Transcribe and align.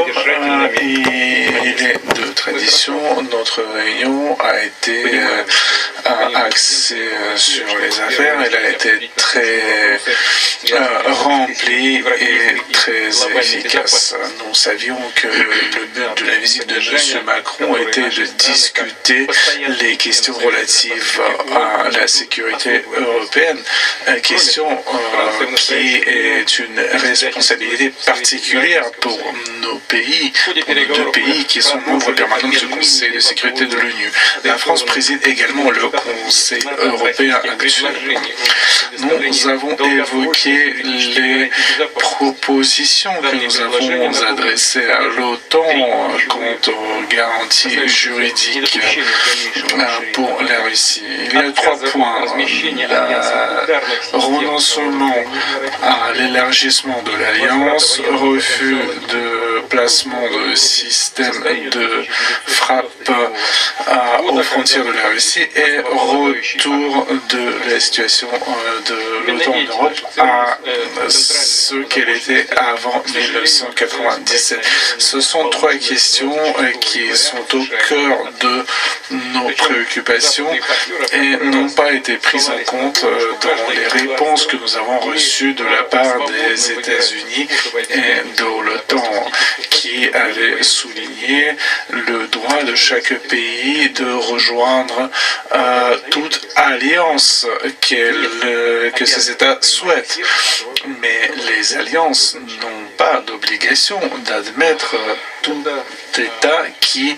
Euh, 0.00 0.68
il 0.82 1.86
est 1.86 2.16
de 2.16 2.32
tradition, 2.32 2.98
notre 3.30 3.62
réunion 3.74 4.36
a 4.40 4.64
été 4.64 5.20
euh, 6.06 6.34
axée 6.34 6.96
euh, 6.96 7.36
sur 7.36 7.66
les 7.78 8.00
affaires. 8.00 8.36
Elle 8.44 8.56
a 8.56 8.70
été 8.70 9.10
très 9.16 10.00
remplie 11.06 11.96
et 11.96 12.72
très 12.72 13.08
efficace. 13.38 14.14
Nous 14.46 14.54
savions 14.54 14.98
que 15.14 15.26
le 15.26 15.86
but 15.86 16.22
de 16.22 16.30
la 16.30 16.36
visite 16.36 16.66
de 16.66 16.76
M. 16.76 17.24
Macron 17.24 17.76
était 17.76 18.08
de 18.08 18.24
discuter 18.38 19.26
les 19.80 19.96
questions 19.96 20.34
relatives 20.34 21.20
à 21.54 21.88
la 21.90 22.06
sécurité 22.06 22.82
européenne, 22.96 23.58
question 24.22 24.68
qui 25.56 25.74
est 25.74 26.58
une 26.58 26.80
responsabilité 26.80 27.92
particulière 28.06 28.90
pour 29.00 29.18
nos 29.60 29.76
pays, 29.88 30.32
pour 30.44 30.74
nos 30.74 30.96
deux 30.96 31.10
pays 31.12 31.44
qui 31.44 31.62
sont 31.62 31.80
membres 31.86 32.12
permanents 32.12 32.48
du 32.48 32.68
Conseil 32.68 33.12
de 33.12 33.20
sécurité 33.20 33.66
de 33.66 33.76
l'ONU. 33.76 34.12
La 34.44 34.58
France 34.58 34.84
préside 34.84 35.26
également 35.26 35.70
le 35.70 35.89
Conseil 35.90 36.62
européen 36.82 37.34
actuel. 37.34 37.88
Nous 38.98 39.48
avons 39.48 39.76
évoqué 39.76 40.74
les 40.82 41.50
propositions 41.94 43.12
que 43.22 43.36
nous 43.36 43.60
avons 43.60 44.22
adressées 44.28 44.90
à 44.90 45.02
l'OTAN 45.02 45.64
quant 46.28 46.72
aux 46.72 47.14
garanties 47.14 47.88
juridiques 47.88 48.78
euh, 48.78 49.84
pour 50.12 50.42
la 50.42 50.62
Russie. 50.64 51.02
Il 51.26 51.34
y 51.34 51.38
a 51.38 51.52
trois 51.52 51.78
points. 51.78 52.24
Le 54.12 54.18
renoncement 54.18 55.14
à 55.82 56.12
l'élargissement 56.14 57.02
de 57.02 57.12
l'Alliance, 57.12 58.00
refus 58.12 58.76
de 59.12 59.49
placement 59.70 60.28
de 60.28 60.54
systèmes 60.56 61.70
de 61.70 62.04
frappe 62.46 63.10
aux 64.28 64.42
frontières 64.42 64.84
de 64.84 64.92
la 64.92 65.08
Russie 65.08 65.46
et 65.54 65.78
retour 65.80 67.06
de 67.30 67.70
la 67.70 67.80
situation 67.80 68.28
euh, 68.32 68.80
de 68.88 69.32
l'OTAN 69.32 69.52
en 69.52 69.64
Europe 69.64 70.00
à 70.18 70.58
ce 71.08 71.76
qu'elle 71.84 72.10
était 72.10 72.46
avant 72.56 73.02
1997. 73.14 74.60
Ce 74.98 75.20
sont 75.20 75.48
trois 75.50 75.74
questions 75.74 76.36
euh, 76.58 76.70
qui 76.80 77.16
sont 77.16 77.38
au 77.54 77.64
cœur 77.88 78.18
de 78.40 78.64
nos 79.34 79.50
préoccupations 79.50 80.50
et 81.12 81.36
n'ont 81.44 81.70
pas 81.70 81.92
été 81.92 82.16
prises 82.16 82.50
en 82.50 82.64
compte 82.64 83.04
euh, 83.04 83.32
dans 83.40 83.72
les 83.72 83.86
réponses 83.86 84.46
que 84.46 84.56
nous 84.56 84.76
avons 84.76 84.98
reçues 85.00 85.54
de 85.54 85.64
la 85.64 85.84
part 85.84 86.18
des 86.26 86.72
États-Unis 86.72 87.48
et 87.90 88.38
de 88.38 88.62
l'OTAN 88.64 89.30
qui 89.70 90.08
avait 90.08 90.62
souligné 90.62 91.56
le 91.90 92.26
droit 92.28 92.62
de 92.62 92.74
chaque 92.74 93.14
pays 93.28 93.90
de 93.90 94.10
rejoindre 94.12 95.10
euh, 95.52 95.96
toute 96.10 96.48
alliance 96.56 97.46
que 97.80 99.04
ces 99.04 99.30
États 99.30 99.58
souhaitent. 99.60 100.18
Mais 101.00 101.30
les 101.48 101.76
alliances 101.76 102.36
n'ont 102.62 102.86
pas 102.96 103.22
d'obligation 103.26 104.00
d'admettre 104.26 104.96
tout 105.42 105.62
État 106.18 106.64
qui 106.80 107.16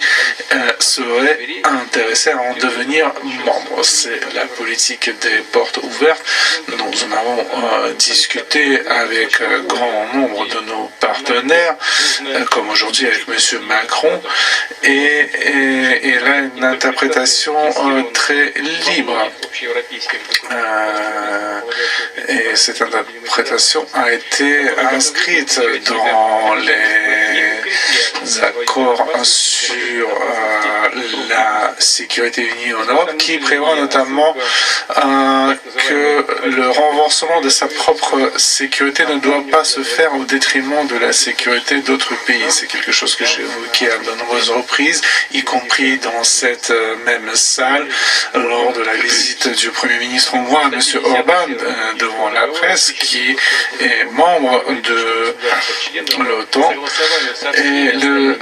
euh, 0.53 0.73
serait 0.79 1.39
intéressé 1.65 2.31
à 2.31 2.39
en 2.39 2.55
devenir 2.55 3.13
membre. 3.45 3.83
C'est 3.85 4.21
la 4.35 4.47
politique 4.47 5.11
des 5.21 5.39
portes 5.53 5.79
ouvertes. 5.79 6.23
Nous 6.69 6.77
en 6.77 7.13
avons 7.13 7.39
euh, 7.41 7.93
discuté 7.95 8.81
avec 8.87 9.41
euh, 9.41 9.63
grand 9.63 10.07
nombre 10.15 10.47
de 10.47 10.61
nos 10.67 10.91
partenaires, 11.01 11.77
comme 12.51 12.69
aujourd'hui 12.71 13.07
avec 13.07 13.25
M. 13.29 13.61
Macron, 13.67 14.21
et, 14.83 15.29
il 16.05 16.27
a 16.27 16.39
une 16.39 16.65
interprétation 16.65 17.55
très 18.13 18.53
libre. 18.89 19.17
et 22.29 22.57
cette 22.57 22.83
interprétation 22.83 23.87
a 23.95 24.13
été 24.13 24.69
inscrite 24.93 25.61
dans 25.89 26.55
les 26.57 27.62
accords 28.43 29.07
sur 29.23 30.09
euh, 30.09 30.89
la 31.29 31.75
sécurité 31.79 32.43
unie 32.43 32.75
en 32.75 32.85
Europe 32.85 33.17
qui 33.19 33.39
prévoit 33.39 33.77
notamment 33.77 34.35
euh, 34.97 35.55
que 35.89 36.25
le 36.49 36.69
renforcement 36.71 37.41
de 37.41 37.49
sa 37.49 37.67
propre 37.67 38.33
sécurité 38.37 39.05
ne 39.07 39.19
doit 39.19 39.45
pas 39.51 39.65
se 39.65 39.83
faire 39.83 40.15
au 40.15 40.25
détriment 40.25 40.87
de 40.87 40.97
la 40.99 41.13
sécurité 41.13 41.81
d'autres 41.81 42.15
pays. 42.27 42.45
C'est 42.51 42.67
quelque 42.67 42.93
chose 42.93 43.15
que 43.17 43.25
j'ai 43.25 43.43
évoqué 43.43 43.91
à 43.91 43.99
de 43.99 44.19
nombreuses 44.19 44.51
reprises, 44.51 45.01
y 45.33 45.43
compris 45.43 45.99
dans 45.99 46.25
cette 46.25 46.71
euh, 46.71 46.97
même 47.05 47.31
salle 47.35 47.87
lors 48.35 48.73
de 48.73 48.83
la 48.83 48.95
visite 48.95 49.49
du 49.49 49.71
Premier 49.71 49.99
ministre 49.99 50.35
hongrois, 50.35 50.71
M. 50.73 50.81
Orban, 51.05 51.47
devant 51.99 52.31
la 52.31 52.47
presse, 52.49 52.93
qui 52.93 53.37
est 53.81 54.05
membre 54.13 54.63
de 54.83 55.35
l'OTAN. 56.19 56.73
Et 57.65 57.93
le 57.93 58.39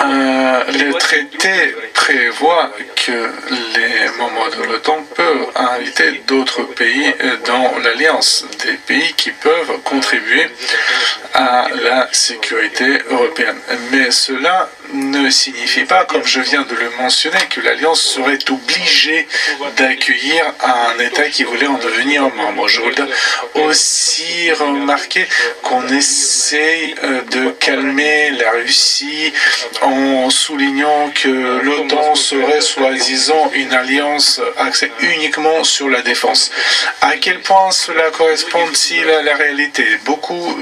euh, 0.00 0.64
le 0.72 0.92
traité 0.94 1.74
prévoit 1.92 2.70
que 2.96 3.30
les 3.76 4.08
membres 4.18 4.48
de 4.56 4.62
l'OTAN 4.64 5.04
peuvent 5.14 5.46
inviter 5.54 6.22
d'autres 6.26 6.62
pays 6.62 7.14
dans 7.46 7.78
l'alliance, 7.78 8.46
des 8.64 8.74
pays 8.74 9.12
qui 9.14 9.30
peuvent 9.32 9.80
contribuer 9.84 10.48
à 11.34 11.68
la 11.82 12.08
sécurité 12.12 12.98
européenne. 13.10 13.58
Mais 13.90 14.10
cela 14.10 14.70
ne 14.92 15.30
signifie 15.30 15.84
pas, 15.84 16.04
comme 16.04 16.24
je 16.24 16.40
viens 16.40 16.62
de 16.62 16.74
le 16.74 16.90
mentionner, 16.98 17.38
que 17.50 17.60
l'Alliance 17.60 18.00
serait 18.00 18.38
obligée 18.50 19.26
d'accueillir 19.76 20.44
un 20.62 20.98
État 20.98 21.28
qui 21.28 21.44
voulait 21.44 21.66
en 21.66 21.78
devenir 21.78 22.22
membre. 22.34 22.68
Je 22.68 22.80
voudrais 22.80 23.08
aussi 23.54 24.52
remarquer 24.52 25.26
qu'on 25.62 25.86
essaye 25.88 26.94
euh, 27.04 27.22
de 27.30 27.50
calmer 27.50 28.30
la 28.30 28.50
Russie 28.52 29.32
en 29.80 30.30
soulignant 30.30 31.10
que 31.14 31.60
l'OTAN 31.62 32.14
serait 32.14 32.60
soi-disant 32.60 33.50
une 33.54 33.72
alliance 33.72 34.40
axée 34.58 34.92
uniquement 35.00 35.64
sur 35.64 35.88
la 35.88 36.02
défense. 36.02 36.50
À 37.00 37.16
quel 37.16 37.40
point 37.40 37.70
cela 37.70 38.10
correspond-il 38.10 39.08
à 39.08 39.22
la 39.22 39.36
réalité? 39.36 39.86
Beaucoup 40.04 40.56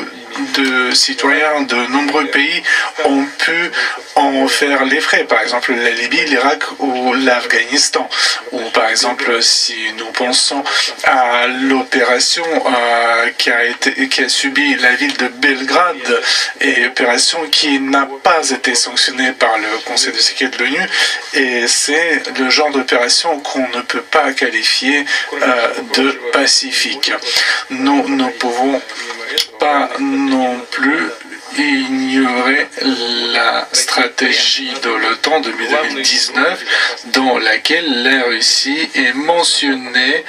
de 0.54 0.94
citoyens 0.94 1.62
de 1.62 1.76
nombreux 1.92 2.26
pays 2.26 2.62
ont 3.04 3.24
pu 3.38 3.70
en 4.16 4.48
faire 4.48 4.84
les 4.84 5.00
frais. 5.00 5.24
Par 5.24 5.40
exemple, 5.42 5.72
la 5.74 5.90
Libye, 5.90 6.24
l'Irak 6.26 6.62
ou 6.78 7.14
l'Afghanistan. 7.14 8.08
Ou 8.52 8.60
par 8.70 8.88
exemple, 8.88 9.42
si 9.42 9.76
nous 9.96 10.10
pensons 10.12 10.62
à 11.04 11.46
l'opération 11.46 12.44
euh, 12.44 13.30
qui, 13.38 13.50
a 13.50 13.64
été, 13.64 14.08
qui 14.08 14.22
a 14.22 14.28
subi 14.28 14.76
la 14.76 14.94
ville 14.96 15.16
de 15.16 15.28
Belgrade, 15.28 16.22
et 16.60 16.86
opération 16.86 17.38
qui 17.50 17.80
n'a 17.80 18.08
pas 18.22 18.50
été 18.50 18.74
sanctionnée 18.74 19.32
par 19.32 19.56
le 19.58 19.84
Conseil 19.84 20.12
de 20.12 20.18
sécurité 20.18 20.58
de 20.58 20.64
l'ONU, 20.64 20.86
et 21.34 21.66
c'est 21.68 22.22
le 22.38 22.50
genre 22.50 22.70
d'opération 22.70 23.38
qu'on 23.40 23.66
ne 23.68 23.82
peut 23.82 24.02
pas 24.02 24.32
qualifier 24.32 25.04
euh, 25.32 25.68
de 25.94 26.10
pacifique. 26.32 27.12
Nous 27.70 28.08
ne 28.08 28.28
pouvons 28.30 28.80
pas 29.58 29.88
non 30.00 30.56
plus 30.70 31.29
ignorer 31.58 32.68
la 33.32 33.68
stratégie 33.72 34.72
de 34.82 34.90
l'OTAN 34.90 35.40
de 35.40 35.50
2019 35.50 36.64
dans 37.12 37.38
laquelle 37.38 38.02
la 38.02 38.24
Russie 38.24 38.88
est 38.94 39.12
mentionnée 39.14 40.24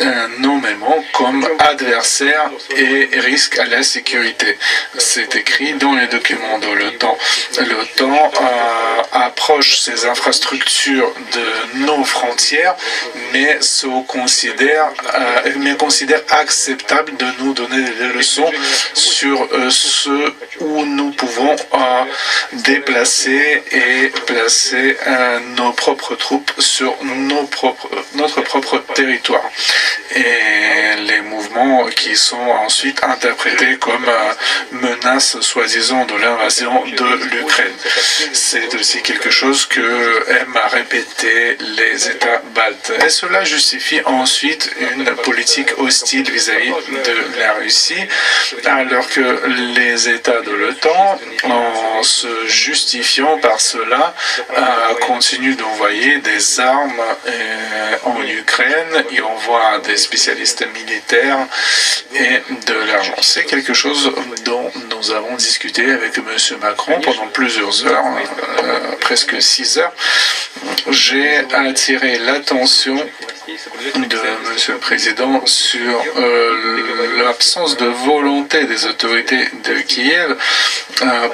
euh, 0.00 0.28
nommément 0.38 1.02
comme 1.12 1.46
adversaire 1.58 2.50
et 2.76 3.08
risque 3.20 3.58
à 3.58 3.64
la 3.64 3.82
sécurité. 3.82 4.58
C'est 4.98 5.34
écrit 5.36 5.74
dans 5.74 5.94
les 5.94 6.06
documents 6.06 6.58
de 6.58 6.66
l'OTAN. 6.66 7.16
L'OTAN 7.58 8.32
euh, 8.40 9.02
approche 9.12 9.80
ces 9.80 10.04
infrastructures 10.06 11.12
de 11.32 11.86
nos 11.86 12.04
frontières, 12.04 12.76
mais, 13.32 13.58
se 13.60 13.86
euh, 13.86 15.52
mais 15.58 15.76
considère 15.76 16.20
acceptable 16.30 17.16
de 17.16 17.26
nous 17.40 17.54
donner 17.54 17.82
des 17.82 18.08
leçons 18.14 18.50
sur 18.94 19.48
ce 19.70 20.32
où 20.60 20.84
nous 20.84 21.10
pouvons 21.12 21.54
euh, 21.74 22.04
déplacer 22.52 23.62
et 23.70 24.08
placer 24.26 24.96
euh, 25.06 25.40
nos 25.56 25.72
propres 25.72 26.14
troupes 26.14 26.52
sur 26.58 26.94
notre 28.14 28.40
propre 28.42 28.78
territoire. 28.94 29.44
Et 30.14 31.00
les 31.06 31.20
mouvements 31.20 31.86
qui 31.86 32.16
sont 32.16 32.36
ensuite 32.36 33.02
interprétés 33.04 33.76
comme 33.78 34.06
euh, 34.08 34.32
menaces 34.72 35.40
soi-disant 35.40 36.04
de 36.06 36.14
l'invasion 36.14 36.84
de 36.84 37.34
l'Ukraine. 37.34 37.76
C'est 38.32 38.74
aussi 38.74 39.02
quelque 39.02 39.30
chose 39.30 39.66
que 39.66 40.30
aiment 40.30 40.56
à 40.56 40.68
répéter 40.68 41.56
les 41.76 42.08
États 42.08 42.42
baltes. 42.54 42.92
Et 43.04 43.10
cela 43.10 43.44
justifie 43.44 44.00
ensuite 44.04 44.70
une 44.80 45.04
politique 45.16 45.78
hostile 45.78 46.30
vis-à-vis 46.30 46.70
-vis 46.70 47.02
de 47.10 47.38
la 47.38 47.52
Russie, 47.54 48.04
alors 48.64 49.08
que 49.08 49.26
les 49.76 50.08
États 50.08 50.40
de 50.46 50.52
l'OTAN 50.52 50.86
l'Occident, 50.86 51.18
en 51.98 52.02
se 52.02 52.46
justifiant 52.46 53.38
par 53.38 53.60
cela, 53.60 54.14
continue 55.06 55.54
d'envoyer 55.54 56.18
des 56.18 56.60
armes 56.60 57.02
en 58.04 58.22
Ukraine. 58.22 59.04
Il 59.10 59.22
envoie 59.22 59.78
des 59.80 59.96
spécialistes 59.96 60.66
militaires 60.74 61.46
et 62.14 62.42
de 62.66 62.74
l'argent. 62.86 63.14
C'est 63.20 63.44
quelque 63.44 63.74
chose 63.74 64.12
dont 64.44 64.70
nous 64.90 65.10
avons 65.10 65.34
discuté 65.36 65.90
avec 65.90 66.18
M. 66.18 66.24
Macron 66.60 67.00
pendant 67.00 67.26
plusieurs 67.28 67.86
heures, 67.86 68.04
euh, 68.62 68.92
presque 69.00 69.40
six 69.40 69.78
heures. 69.78 69.92
J'ai 70.90 71.38
attiré 71.52 72.18
l'attention 72.18 72.96
de 73.46 74.50
Monsieur 74.52 74.72
le 74.72 74.80
Président 74.80 75.46
sur 75.46 76.02
euh, 76.16 77.22
l'absence 77.22 77.76
de 77.76 77.86
volonté 77.86 78.64
des 78.64 78.86
autorités 78.86 79.48
de 79.62 79.74
Kiev, 79.82 80.36
euh, 81.02 81.28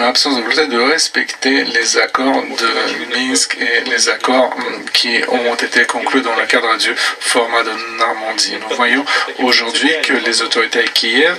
l'absence 0.00 0.36
de 0.36 0.42
volonté 0.42 0.66
de 0.68 0.78
respecter 0.78 1.64
les 1.64 1.98
accords 1.98 2.42
de 2.42 3.16
Minsk 3.16 3.58
et 3.58 3.90
les 3.90 4.08
accords 4.08 4.54
hum, 4.56 4.84
qui 4.92 5.22
ont 5.28 5.54
été 5.56 5.86
conclus 5.86 6.20
dans 6.20 6.36
le 6.36 6.46
cadre 6.46 6.76
du 6.78 6.94
format 6.94 7.64
de 7.64 7.72
Normandie. 7.98 8.54
Nous 8.68 8.76
voyons 8.76 9.04
aujourd'hui 9.40 9.90
que 10.04 10.12
les 10.12 10.42
autorités 10.42 10.80
à 10.80 10.88
Kiev 10.88 11.36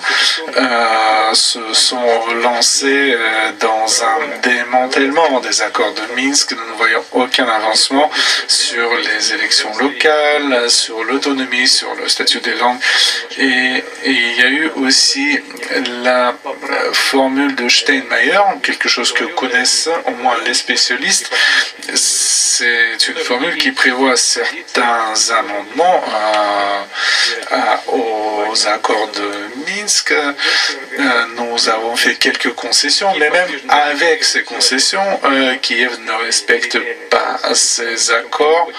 euh, 0.57 1.33
se 1.33 1.73
sont 1.73 2.33
lancées 2.43 3.15
dans 3.61 4.03
un 4.03 4.39
démantèlement 4.43 5.39
des 5.39 5.61
accords 5.61 5.93
de 5.93 6.21
Minsk. 6.21 6.51
Nous 6.51 6.71
ne 6.73 6.77
voyons 6.77 7.03
aucun 7.13 7.47
avancement 7.47 8.11
sur 8.47 8.89
les 8.97 9.33
élections 9.33 9.71
locales 9.77 10.00
sur 10.67 11.03
l'autonomie, 11.03 11.67
sur 11.67 11.93
le 11.95 12.07
statut 12.07 12.39
des 12.39 12.55
langues. 12.55 12.79
Et, 13.37 13.83
il 14.05 14.35
y 14.37 14.41
a 14.41 14.49
eu 14.49 14.69
aussi 14.77 15.39
la 16.03 16.29
euh, 16.29 16.93
formule 16.93 17.55
de 17.55 17.69
Steinmeier, 17.69 18.39
quelque 18.63 18.89
chose 18.89 19.13
que 19.13 19.23
connaissent 19.23 19.89
au 20.07 20.11
moins 20.11 20.35
les 20.45 20.53
spécialistes. 20.53 21.29
C'est 21.93 23.07
une 23.07 23.17
formule 23.17 23.55
qui 23.57 23.71
prévoit 23.71 24.17
certains 24.17 25.13
amendements 25.37 26.03
aux 27.87 28.67
accords 28.67 29.09
de 29.11 29.31
Minsk. 29.67 30.11
Euh, 30.11 31.25
nous 31.37 31.69
avons 31.69 31.95
fait 31.95 32.15
quelques 32.15 32.53
concessions, 32.53 33.13
mais 33.19 33.29
même 33.29 33.49
avec 33.69 34.23
ces 34.23 34.43
concessions, 34.43 35.19
euh, 35.23 35.55
Kiev 35.61 35.99
ne 36.01 36.25
respecte 36.25 36.77
pas 37.09 37.39
ces 37.53 38.11
accords 38.11 38.69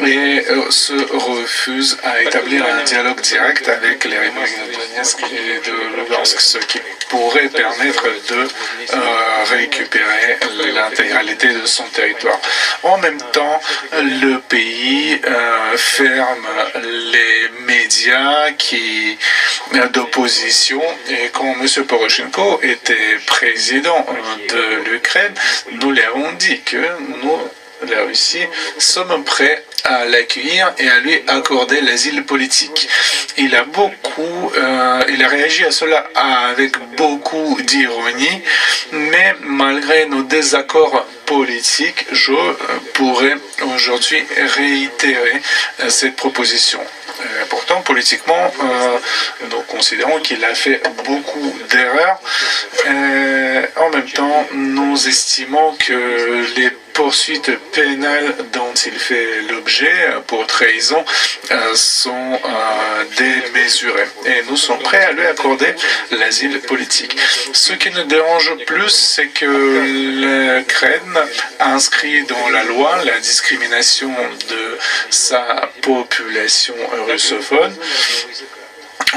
et 0.00 0.44
euh, 0.50 0.70
se 0.70 0.94
refuse 1.14 1.98
à 2.02 2.22
établir 2.22 2.64
un 2.66 2.82
dialogue 2.84 3.20
direct 3.20 3.68
avec 3.68 4.04
les 4.04 4.18
Républiques 4.18 4.58
de 4.68 4.72
Donetsk 4.72 5.18
et 5.22 5.68
de 5.68 5.96
Lugansk, 5.96 6.40
ce 6.40 6.58
qui 6.58 6.80
pourrait 7.08 7.48
permettre 7.48 8.04
de 8.30 8.48
euh, 8.94 9.44
récupérer 9.50 10.38
l'intégralité 10.74 11.48
de 11.48 11.66
son 11.66 11.84
territoire. 11.84 12.40
En 12.82 12.98
même 12.98 13.20
temps, 13.32 13.60
le 13.92 14.38
pays 14.38 15.20
euh, 15.24 15.76
ferme 15.76 16.46
les 17.12 17.50
médias 17.66 18.50
qui 18.52 19.18
d'opposition 19.92 20.82
et 21.08 21.30
quand 21.32 21.54
M. 21.60 21.84
Poroshenko 21.86 22.60
était 22.62 23.18
président 23.26 24.06
de 24.50 24.90
l'Ukraine, 24.90 25.34
nous 25.80 25.90
lui 25.90 26.02
avons 26.02 26.32
dit 26.32 26.60
que 26.62 26.76
nous 27.22 27.38
la 27.88 28.02
Russie, 28.04 28.46
sommes 28.78 29.24
prêts 29.24 29.64
à 29.84 30.04
l'accueillir 30.04 30.72
et 30.78 30.88
à 30.88 31.00
lui 31.00 31.22
accorder 31.26 31.80
l'asile 31.80 32.24
politique. 32.24 32.88
Il 33.36 33.54
a 33.54 33.64
beaucoup, 33.64 34.52
euh, 34.56 35.02
il 35.08 35.22
a 35.22 35.28
réagi 35.28 35.64
à 35.64 35.70
cela 35.70 36.06
avec 36.14 36.76
beaucoup 36.96 37.58
d'ironie, 37.62 38.42
mais 38.92 39.34
malgré 39.42 40.06
nos 40.06 40.22
désaccords 40.22 41.06
politiques, 41.26 42.06
je 42.12 42.32
euh, 42.32 42.54
pourrais 42.94 43.36
aujourd'hui 43.74 44.22
réitérer 44.56 45.42
euh, 45.80 45.88
cette 45.88 46.16
proposition. 46.16 46.80
pourtant, 47.48 47.80
politiquement, 47.82 48.44
nous 49.50 49.62
considérons 49.68 50.18
qu'il 50.20 50.44
a 50.44 50.54
fait 50.54 50.82
beaucoup 51.04 51.52
d'erreurs. 51.70 52.18
en 53.84 53.88
même 53.90 54.10
temps, 54.10 54.46
nous 54.52 54.96
estimons 55.08 55.76
que 55.86 55.98
les 56.56 56.70
poursuites 56.94 57.50
pénales 57.72 58.34
dont 58.52 58.72
il 58.86 58.92
fait 58.92 59.42
l'objet 59.50 59.94
pour 60.26 60.46
trahison 60.46 61.04
euh, 61.50 61.74
sont 61.74 62.10
euh, 62.10 63.04
démesurées. 63.16 64.08
Et 64.26 64.42
nous 64.48 64.56
sommes 64.56 64.78
prêts 64.80 65.04
à 65.04 65.12
lui 65.12 65.26
accorder 65.26 65.74
l'asile 66.10 66.60
politique. 66.60 67.16
Ce 67.52 67.72
qui 67.72 67.90
nous 67.90 68.04
dérange 68.04 68.56
plus, 68.66 68.90
c'est 68.90 69.28
que 69.28 69.46
l'Ukraine 69.46 71.18
inscrit 71.60 72.24
dans 72.24 72.48
la 72.50 72.64
loi 72.64 73.04
la 73.04 73.18
discrimination 73.20 74.10
de 74.48 74.78
sa 75.10 75.70
population 75.82 76.74
russophone 77.08 77.74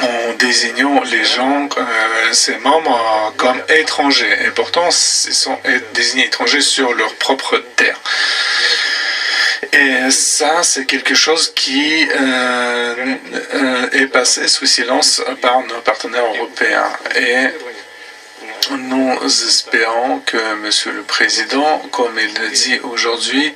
en 0.02 0.34
désignant 0.40 1.02
les 1.04 1.24
gens, 1.24 1.70
euh, 1.78 2.34
ces 2.34 2.58
membres, 2.58 3.00
euh, 3.00 3.32
comme 3.38 3.62
étrangers. 3.70 4.38
Et 4.46 4.52
pourtant, 4.52 4.90
ils 4.90 5.34
sont 5.34 5.58
désignés 5.94 6.26
étrangers 6.26 6.62
sur 6.62 6.94
leur 6.94 7.14
propre 7.16 7.64
terre. 7.76 8.00
Et 9.72 10.12
ça, 10.12 10.64
c'est 10.64 10.86
quelque 10.86 11.16
chose 11.16 11.54
qui 11.56 12.08
euh, 12.20 13.16
est 13.94 14.08
passé 14.08 14.48
sous 14.48 14.66
silence 14.66 15.22
par 15.42 15.62
nos 15.62 15.82
partenaires 15.82 16.26
européens. 16.26 16.90
Nous 18.72 19.20
espérons 19.24 20.20
que 20.26 20.56
Monsieur 20.56 20.92
le 20.92 21.04
Président, 21.04 21.80
comme 21.92 22.18
il 22.20 22.34
le 22.42 22.50
dit 22.50 22.80
aujourd'hui, 22.84 23.54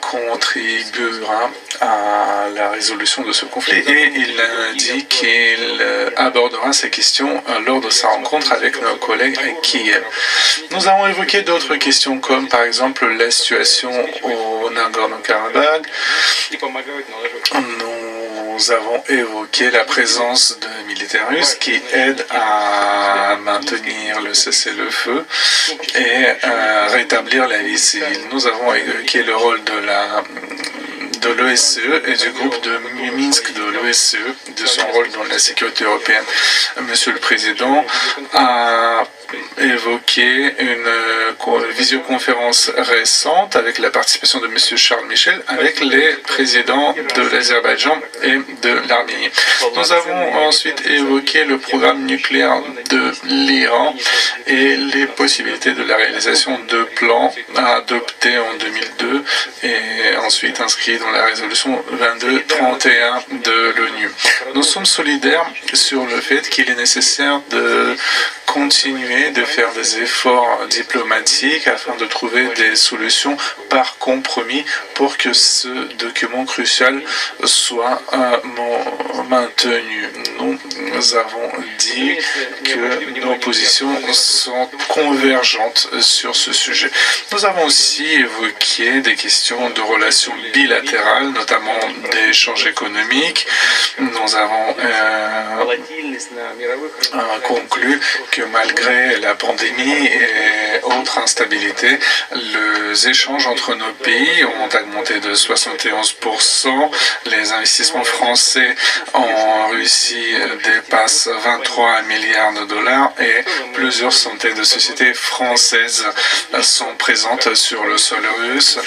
contribuera 0.00 1.50
à 1.80 2.48
la 2.54 2.70
résolution 2.70 3.22
de 3.22 3.32
ce 3.32 3.44
conflit 3.44 3.78
et 3.78 4.12
il 4.16 4.40
a 4.40 4.72
dit 4.74 5.04
qu'il 5.06 5.84
abordera 6.16 6.72
ces 6.72 6.90
questions 6.90 7.42
lors 7.66 7.80
de 7.80 7.90
sa 7.90 8.08
rencontre 8.08 8.52
avec 8.52 8.80
nos 8.82 8.96
collègues 8.96 9.38
à 9.38 9.60
Kiev. 9.62 10.02
Nous 10.70 10.88
avons 10.88 11.06
évoqué 11.06 11.42
d'autres 11.42 11.76
questions 11.76 12.18
comme 12.18 12.48
par 12.48 12.62
exemple 12.62 13.06
la 13.06 13.30
situation 13.30 13.90
au 14.22 14.70
Nagorno-Karabakh. 14.70 15.86
Avons 18.70 19.02
évoqué 19.08 19.70
la 19.70 19.84
présence 19.84 20.58
de 20.58 20.88
militaires 20.88 21.28
russes 21.28 21.54
qui 21.54 21.80
aident 21.92 22.26
à 22.30 23.36
maintenir 23.42 24.20
le 24.20 24.34
cessez-le-feu 24.34 25.24
et 25.94 26.26
à 26.44 26.88
rétablir 26.88 27.46
la 27.46 27.58
vie 27.58 27.78
civile. 27.78 28.20
Nous 28.32 28.46
avons 28.46 28.74
évoqué 28.74 29.22
le 29.22 29.36
rôle 29.36 29.62
de 29.62 29.78
la 29.86 30.24
de 31.22 31.30
l'OSCE 31.30 31.78
et 32.06 32.14
du 32.14 32.30
groupe 32.30 32.62
de 32.62 32.78
Minsk 33.16 33.52
de 33.52 33.62
l'OSCE, 33.62 34.16
de 34.56 34.66
son 34.66 34.86
rôle 34.88 35.10
dans 35.10 35.24
la 35.24 35.38
sécurité 35.38 35.84
européenne. 35.84 36.24
Monsieur 36.88 37.12
le 37.12 37.18
Président 37.18 37.84
évoqué 39.58 40.54
une 40.58 40.86
euh, 40.86 41.72
visioconférence 41.76 42.70
récente 42.76 43.56
avec 43.56 43.78
la 43.78 43.90
participation 43.90 44.40
de 44.40 44.46
M. 44.46 44.58
Charles 44.76 45.06
Michel 45.06 45.42
avec 45.46 45.80
les 45.80 46.14
présidents 46.24 46.94
de 47.16 47.22
l'Azerbaïdjan 47.22 47.98
et 48.22 48.36
de 48.62 48.88
l'Arménie. 48.88 49.30
Nous 49.74 49.92
avons 49.92 50.46
ensuite 50.46 50.84
évoqué 50.86 51.44
le 51.44 51.58
programme 51.58 52.04
nucléaire 52.04 52.60
de 52.90 53.12
l'Iran 53.24 53.94
et 54.46 54.76
les 54.76 55.06
possibilités 55.06 55.72
de 55.72 55.82
la 55.82 55.96
réalisation 55.96 56.58
de 56.68 56.82
plans 56.96 57.32
adoptés 57.56 58.38
en 58.38 58.54
2002 58.58 59.24
et 59.62 60.16
ensuite 60.24 60.60
inscrits 60.60 60.98
dans 60.98 61.10
la 61.10 61.24
résolution 61.24 61.82
2231 61.90 63.22
de 63.44 63.74
l'ONU. 63.76 64.10
Nous 64.54 64.62
sommes 64.62 64.86
solidaires 64.86 65.46
sur 65.72 66.04
le 66.06 66.20
fait 66.20 66.48
qu'il 66.48 66.68
est 66.70 66.74
nécessaire 66.76 67.40
de 67.50 67.96
continuer 68.46 69.17
de 69.32 69.44
faire 69.44 69.72
des 69.72 69.98
efforts 69.98 70.66
diplomatiques 70.70 71.66
afin 71.66 71.96
de 71.96 72.06
trouver 72.06 72.48
des 72.56 72.76
solutions 72.76 73.36
par 73.68 73.98
compromis 73.98 74.64
pour 74.94 75.16
que 75.16 75.32
ce 75.32 75.92
document 75.94 76.44
crucial 76.44 77.02
soit 77.44 78.00
euh, 78.12 78.36
maintenu. 79.28 80.08
Nous 80.98 81.14
avons 81.14 81.48
dit 81.78 82.18
que 82.64 83.20
nos 83.20 83.36
positions 83.36 83.96
sont 84.12 84.68
convergentes 84.88 85.88
sur 86.00 86.34
ce 86.34 86.52
sujet. 86.52 86.90
Nous 87.30 87.44
avons 87.44 87.66
aussi 87.66 88.04
évoqué 88.04 89.00
des 89.00 89.14
questions 89.14 89.70
de 89.70 89.80
relations 89.80 90.32
bilatérales, 90.52 91.28
notamment 91.30 91.78
d'échanges 92.10 92.66
économiques. 92.66 93.46
Nous 94.00 94.34
avons 94.34 94.74
euh, 94.80 95.64
conclu 97.44 98.00
que 98.32 98.42
malgré 98.42 99.20
la 99.20 99.36
pandémie 99.36 100.04
et 100.04 100.82
autre 100.82 101.18
instabilité. 101.18 101.96
Les 102.32 103.08
échanges 103.08 103.46
entre 103.46 103.76
nos 103.76 103.92
pays 104.02 104.44
ont 104.44 104.76
augmenté 104.76 105.20
de 105.20 105.32
71%. 105.32 106.90
Les 107.26 107.52
investissements 107.52 108.02
français 108.02 108.74
en 109.14 109.68
Russie 109.68 110.34
dépassent 110.88 111.28
23 111.28 112.02
milliards 112.02 112.52
de 112.54 112.64
dollars 112.64 113.12
et 113.20 113.44
plusieurs 113.74 114.12
centaines 114.12 114.56
de 114.56 114.62
sociétés 114.62 115.12
françaises 115.12 116.04
sont 116.62 116.94
présentes 116.98 117.54
sur 117.54 117.84
le 117.84 117.98
sol 117.98 118.26
russe 118.40 118.78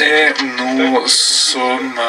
et 0.00 0.28
nous 0.58 1.06
sommes 1.08 2.00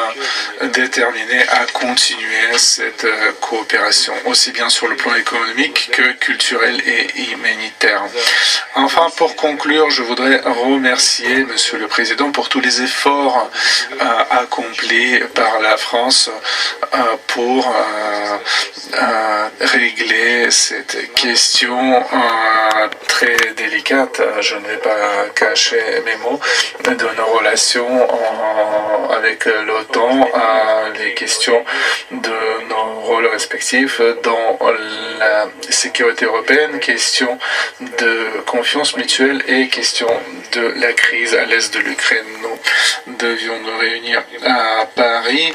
déterminés 0.72 1.42
à 1.48 1.66
continuer 1.72 2.58
cette 2.58 3.06
coopération, 3.40 4.12
aussi 4.26 4.52
bien 4.52 4.68
sur 4.68 4.86
le 4.88 4.96
plan 4.96 5.14
économique 5.16 5.90
que 5.92 6.12
culturel 6.12 6.80
et 6.86 7.30
humanitaire. 7.32 8.02
Enfin, 8.76 9.08
pour 9.16 9.34
conclure, 9.36 9.90
je 9.90 10.02
voudrais 10.02 10.40
remercier 10.40 11.44
Monsieur 11.44 11.78
le 11.78 11.88
Président 11.88 12.30
pour 12.30 12.48
tous 12.48 12.60
les 12.60 12.82
efforts 12.82 13.50
euh, 14.00 14.04
accomplis 14.30 15.18
par 15.34 15.60
la 15.60 15.76
France 15.76 16.30
euh, 16.94 16.98
pour 17.26 17.66
euh, 17.68 19.39
régler 19.60 20.50
cette 20.50 21.12
question 21.14 22.02
très 23.08 23.36
délicate. 23.56 24.20
Je 24.40 24.54
ne 24.56 24.66
vais 24.66 24.76
pas 24.78 25.28
cacher 25.34 25.82
mes 26.04 26.16
mots 26.16 26.40
de 26.84 27.16
nos 27.16 27.26
relations 27.38 28.08
avec 29.10 29.44
l'OTAN, 29.44 30.28
les 30.98 31.14
questions 31.14 31.64
de 32.10 32.68
nos 32.68 33.00
rôles 33.00 33.26
respectifs 33.26 34.00
dans 34.22 34.58
la 35.18 35.46
sécurité 35.68 36.24
européenne, 36.24 36.78
question 36.80 37.38
de 37.98 38.40
confiance 38.46 38.96
mutuelle 38.96 39.42
et 39.48 39.68
question 39.68 40.08
de 40.52 40.74
la 40.76 40.92
crise 40.92 41.34
à 41.34 41.44
l'est 41.44 41.72
de 41.74 41.80
l'Ukraine. 41.80 42.26
Nous 43.06 43.14
devions 43.16 43.58
nous 43.60 43.78
réunir 43.78 44.22
à 44.44 44.86
Paris 44.94 45.52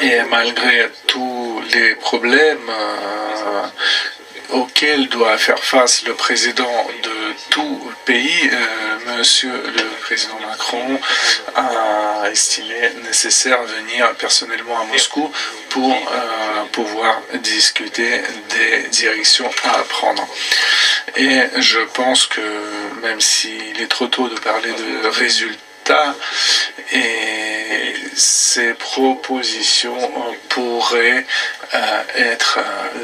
et 0.00 0.22
malgré 0.30 0.88
tous 1.06 1.62
les 1.72 1.94
problèmes 1.96 2.68
euh, 2.68 3.66
auxquels 4.50 5.08
doit 5.08 5.36
faire 5.38 5.62
face 5.62 6.04
le 6.04 6.14
président 6.14 6.86
de 7.02 7.34
tout 7.50 7.92
pays, 8.04 8.50
euh, 8.52 9.16
Monsieur 9.18 9.50
le 9.50 9.82
Président 10.02 10.38
Macron 10.46 11.00
a 11.56 12.30
estimé 12.30 12.92
nécessaire 13.04 13.60
venir 13.64 14.14
personnellement 14.14 14.80
à 14.80 14.84
Moscou 14.84 15.32
pour 15.70 15.92
euh, 15.92 16.64
pouvoir 16.72 17.20
discuter 17.42 18.22
des 18.50 18.88
directions 18.90 19.50
à 19.64 19.78
prendre. 19.84 20.26
Et 21.16 21.40
je 21.56 21.80
pense 21.94 22.26
que 22.26 22.40
même 23.02 23.20
s'il 23.20 23.80
est 23.80 23.88
trop 23.88 24.06
tôt 24.06 24.28
de 24.28 24.38
parler 24.38 24.70
de 24.70 25.08
résultats, 25.08 26.14
et 26.92 27.47
ces 28.18 28.74
propositions 28.74 29.96
pourraient 30.48 31.24
euh, 31.74 32.02
être 32.16 32.58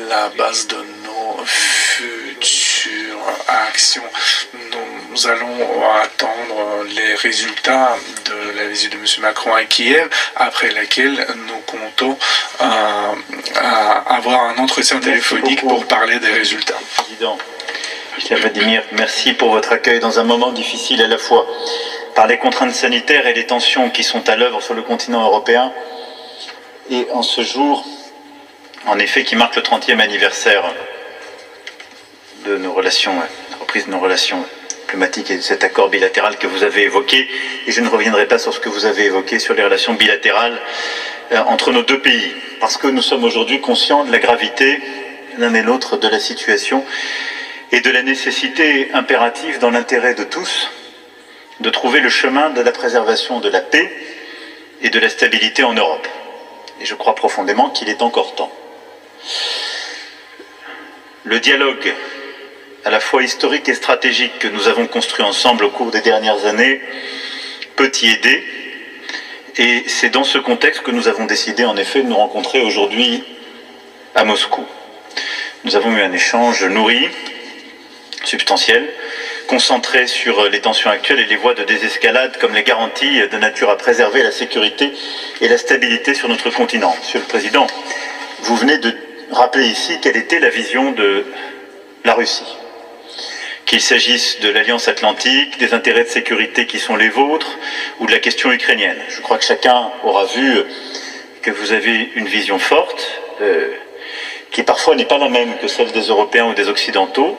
la 0.08 0.28
base 0.30 0.66
de 0.66 0.76
nos 0.76 1.44
futures 1.44 3.24
actions. 3.46 4.02
Nous 5.10 5.26
allons 5.28 5.84
attendre 6.02 6.84
les 6.96 7.14
résultats 7.14 7.96
de 8.24 8.58
la 8.58 8.66
visite 8.66 8.92
de 8.92 8.96
M. 8.96 9.04
Macron 9.20 9.54
à 9.54 9.64
Kiev, 9.64 10.08
après 10.34 10.72
laquelle 10.72 11.24
nous 11.46 11.60
comptons 11.60 12.18
euh, 12.60 13.12
avoir 14.06 14.40
un 14.48 14.58
entretien 14.58 14.98
téléphonique 14.98 15.60
pour 15.60 15.86
parler 15.86 16.18
des 16.18 16.32
résultats. 16.32 16.78
Président, 16.96 17.38
Vladimir, 18.30 18.82
merci 18.92 19.32
pour 19.32 19.50
votre 19.50 19.72
accueil 19.72 20.00
dans 20.00 20.18
un 20.18 20.24
moment 20.24 20.50
difficile 20.50 21.00
à 21.02 21.06
la 21.06 21.18
fois 21.18 21.46
par 22.14 22.26
les 22.26 22.38
contraintes 22.38 22.74
sanitaires 22.74 23.26
et 23.26 23.34
les 23.34 23.46
tensions 23.46 23.90
qui 23.90 24.04
sont 24.04 24.28
à 24.28 24.36
l'œuvre 24.36 24.62
sur 24.62 24.74
le 24.74 24.82
continent 24.82 25.24
européen. 25.24 25.72
Et 26.90 27.06
en 27.12 27.22
ce 27.22 27.42
jour, 27.42 27.84
en 28.86 28.98
effet, 28.98 29.24
qui 29.24 29.36
marque 29.36 29.56
le 29.56 29.62
30e 29.62 30.00
anniversaire 30.00 30.62
de 32.44 32.56
nos 32.56 32.72
relations, 32.72 33.14
la 33.50 33.56
reprise 33.56 33.86
de 33.86 33.90
nos 33.90 34.00
relations 34.00 34.44
diplomatiques 34.80 35.30
et 35.30 35.36
de 35.36 35.42
cet 35.42 35.64
accord 35.64 35.88
bilatéral 35.88 36.36
que 36.36 36.46
vous 36.46 36.62
avez 36.62 36.82
évoqué. 36.82 37.28
Et 37.66 37.72
je 37.72 37.80
ne 37.80 37.88
reviendrai 37.88 38.26
pas 38.26 38.38
sur 38.38 38.54
ce 38.54 38.60
que 38.60 38.68
vous 38.68 38.84
avez 38.84 39.06
évoqué 39.06 39.38
sur 39.38 39.54
les 39.54 39.64
relations 39.64 39.94
bilatérales 39.94 40.60
euh, 41.32 41.38
entre 41.46 41.72
nos 41.72 41.82
deux 41.82 42.00
pays, 42.00 42.32
parce 42.60 42.76
que 42.76 42.86
nous 42.86 43.02
sommes 43.02 43.24
aujourd'hui 43.24 43.60
conscients 43.60 44.04
de 44.04 44.12
la 44.12 44.18
gravité 44.18 44.80
l'un 45.38 45.54
et 45.54 45.62
l'autre 45.62 45.96
de 45.96 46.06
la 46.06 46.20
situation 46.20 46.84
et 47.72 47.80
de 47.80 47.90
la 47.90 48.02
nécessité 48.02 48.90
impérative 48.92 49.58
dans 49.58 49.70
l'intérêt 49.70 50.14
de 50.14 50.22
tous 50.22 50.70
de 51.60 51.70
trouver 51.70 52.00
le 52.00 52.08
chemin 52.08 52.50
de 52.50 52.60
la 52.60 52.72
préservation 52.72 53.40
de 53.40 53.48
la 53.48 53.60
paix 53.60 53.90
et 54.82 54.90
de 54.90 54.98
la 54.98 55.08
stabilité 55.08 55.62
en 55.62 55.72
Europe. 55.72 56.06
Et 56.80 56.86
je 56.86 56.94
crois 56.94 57.14
profondément 57.14 57.70
qu'il 57.70 57.88
est 57.88 58.02
encore 58.02 58.34
temps. 58.34 58.52
Le 61.24 61.40
dialogue 61.40 61.94
à 62.84 62.90
la 62.90 63.00
fois 63.00 63.22
historique 63.22 63.68
et 63.68 63.74
stratégique 63.74 64.38
que 64.38 64.48
nous 64.48 64.68
avons 64.68 64.86
construit 64.86 65.24
ensemble 65.24 65.64
au 65.64 65.70
cours 65.70 65.90
des 65.90 66.02
dernières 66.02 66.44
années 66.44 66.82
peut 67.76 67.90
y 68.02 68.10
aider. 68.10 68.44
Et 69.56 69.84
c'est 69.86 70.10
dans 70.10 70.24
ce 70.24 70.38
contexte 70.38 70.82
que 70.82 70.90
nous 70.90 71.08
avons 71.08 71.24
décidé 71.24 71.64
en 71.64 71.76
effet 71.76 72.02
de 72.02 72.08
nous 72.08 72.16
rencontrer 72.16 72.60
aujourd'hui 72.60 73.24
à 74.14 74.24
Moscou. 74.24 74.66
Nous 75.64 75.76
avons 75.76 75.92
eu 75.96 76.02
un 76.02 76.12
échange 76.12 76.62
nourri, 76.64 77.08
substantiel, 78.24 78.86
concentré 79.46 80.06
sur 80.06 80.48
les 80.48 80.60
tensions 80.60 80.90
actuelles 80.90 81.20
et 81.20 81.26
les 81.26 81.36
voies 81.36 81.54
de 81.54 81.64
désescalade 81.64 82.36
comme 82.38 82.54
les 82.54 82.62
garanties 82.62 83.20
de 83.28 83.38
nature 83.38 83.70
à 83.70 83.76
préserver 83.76 84.22
la 84.22 84.32
sécurité 84.32 84.92
et 85.40 85.48
la 85.48 85.58
stabilité 85.58 86.14
sur 86.14 86.28
notre 86.28 86.50
continent. 86.50 86.94
Monsieur 87.00 87.20
le 87.20 87.26
Président, 87.26 87.66
vous 88.42 88.56
venez 88.56 88.78
de 88.78 88.94
rappeler 89.30 89.66
ici 89.66 89.98
quelle 90.00 90.16
était 90.16 90.40
la 90.40 90.48
vision 90.48 90.92
de 90.92 91.24
la 92.04 92.14
Russie. 92.14 92.56
Qu'il 93.66 93.80
s'agisse 93.80 94.40
de 94.40 94.50
l'Alliance 94.50 94.88
Atlantique, 94.88 95.58
des 95.58 95.72
intérêts 95.72 96.04
de 96.04 96.08
sécurité 96.08 96.66
qui 96.66 96.78
sont 96.78 96.96
les 96.96 97.08
vôtres, 97.08 97.58
ou 98.00 98.06
de 98.06 98.12
la 98.12 98.18
question 98.18 98.52
ukrainienne. 98.52 98.98
Je 99.08 99.20
crois 99.22 99.38
que 99.38 99.44
chacun 99.44 99.90
aura 100.02 100.26
vu 100.26 100.64
que 101.42 101.50
vous 101.50 101.72
avez 101.72 102.10
une 102.14 102.26
vision 102.26 102.58
forte, 102.58 103.20
euh, 103.40 103.68
qui 104.50 104.62
parfois 104.62 104.94
n'est 104.94 105.06
pas 105.06 105.18
la 105.18 105.28
même 105.28 105.56
que 105.58 105.66
celle 105.66 105.92
des 105.92 106.08
Européens 106.08 106.46
ou 106.46 106.54
des 106.54 106.68
Occidentaux, 106.68 107.38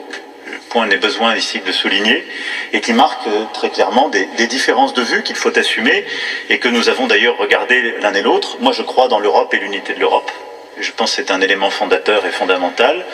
point 0.68 0.86
n'est 0.86 0.96
besoin 0.96 1.34
ici 1.36 1.60
de 1.60 1.72
souligner, 1.72 2.26
et 2.72 2.80
qui 2.80 2.92
marque 2.92 3.26
euh, 3.26 3.44
très 3.52 3.70
clairement 3.70 4.08
des, 4.08 4.26
différences 4.46 4.94
de 4.94 5.02
vue 5.02 5.22
qu'il 5.22 5.36
faut 5.36 5.56
assumer, 5.58 6.04
et 6.48 6.58
que 6.58 6.68
nous 6.68 6.88
avons 6.88 7.06
d'ailleurs 7.06 7.36
regardé 7.38 7.94
l'un 8.00 8.14
et 8.14 8.22
l'autre. 8.22 8.58
Moi, 8.60 8.72
je 8.72 8.82
crois 8.82 9.08
dans 9.08 9.18
l'Europe 9.18 9.52
et 9.54 9.58
l'unité 9.58 9.94
de 9.94 10.00
l'Europe. 10.00 10.30
Je 10.78 10.92
pense 10.92 11.16
que 11.16 11.22
c'est 11.22 11.30
un 11.30 11.40
élément 11.40 11.70
fondateur 11.70 12.26
et 12.26 12.30
fondamental. 12.30 13.04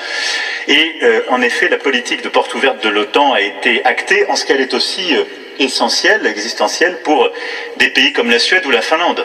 Et 0.66 0.96
euh, 1.02 1.22
en 1.28 1.40
effet, 1.42 1.68
la 1.68 1.76
politique 1.76 2.22
de 2.22 2.28
porte 2.28 2.52
ouverte 2.54 2.82
de 2.82 2.88
l'OTAN 2.88 3.32
a 3.32 3.40
été 3.40 3.84
actée 3.84 4.26
en 4.28 4.36
ce 4.36 4.44
qu'elle 4.44 4.60
est 4.60 4.74
aussi 4.74 5.14
euh, 5.14 5.24
essentielle, 5.58 6.26
existentielle 6.26 6.98
pour 7.04 7.30
des 7.76 7.90
pays 7.90 8.12
comme 8.12 8.30
la 8.30 8.40
Suède 8.40 8.66
ou 8.66 8.70
la 8.70 8.82
Finlande. 8.82 9.24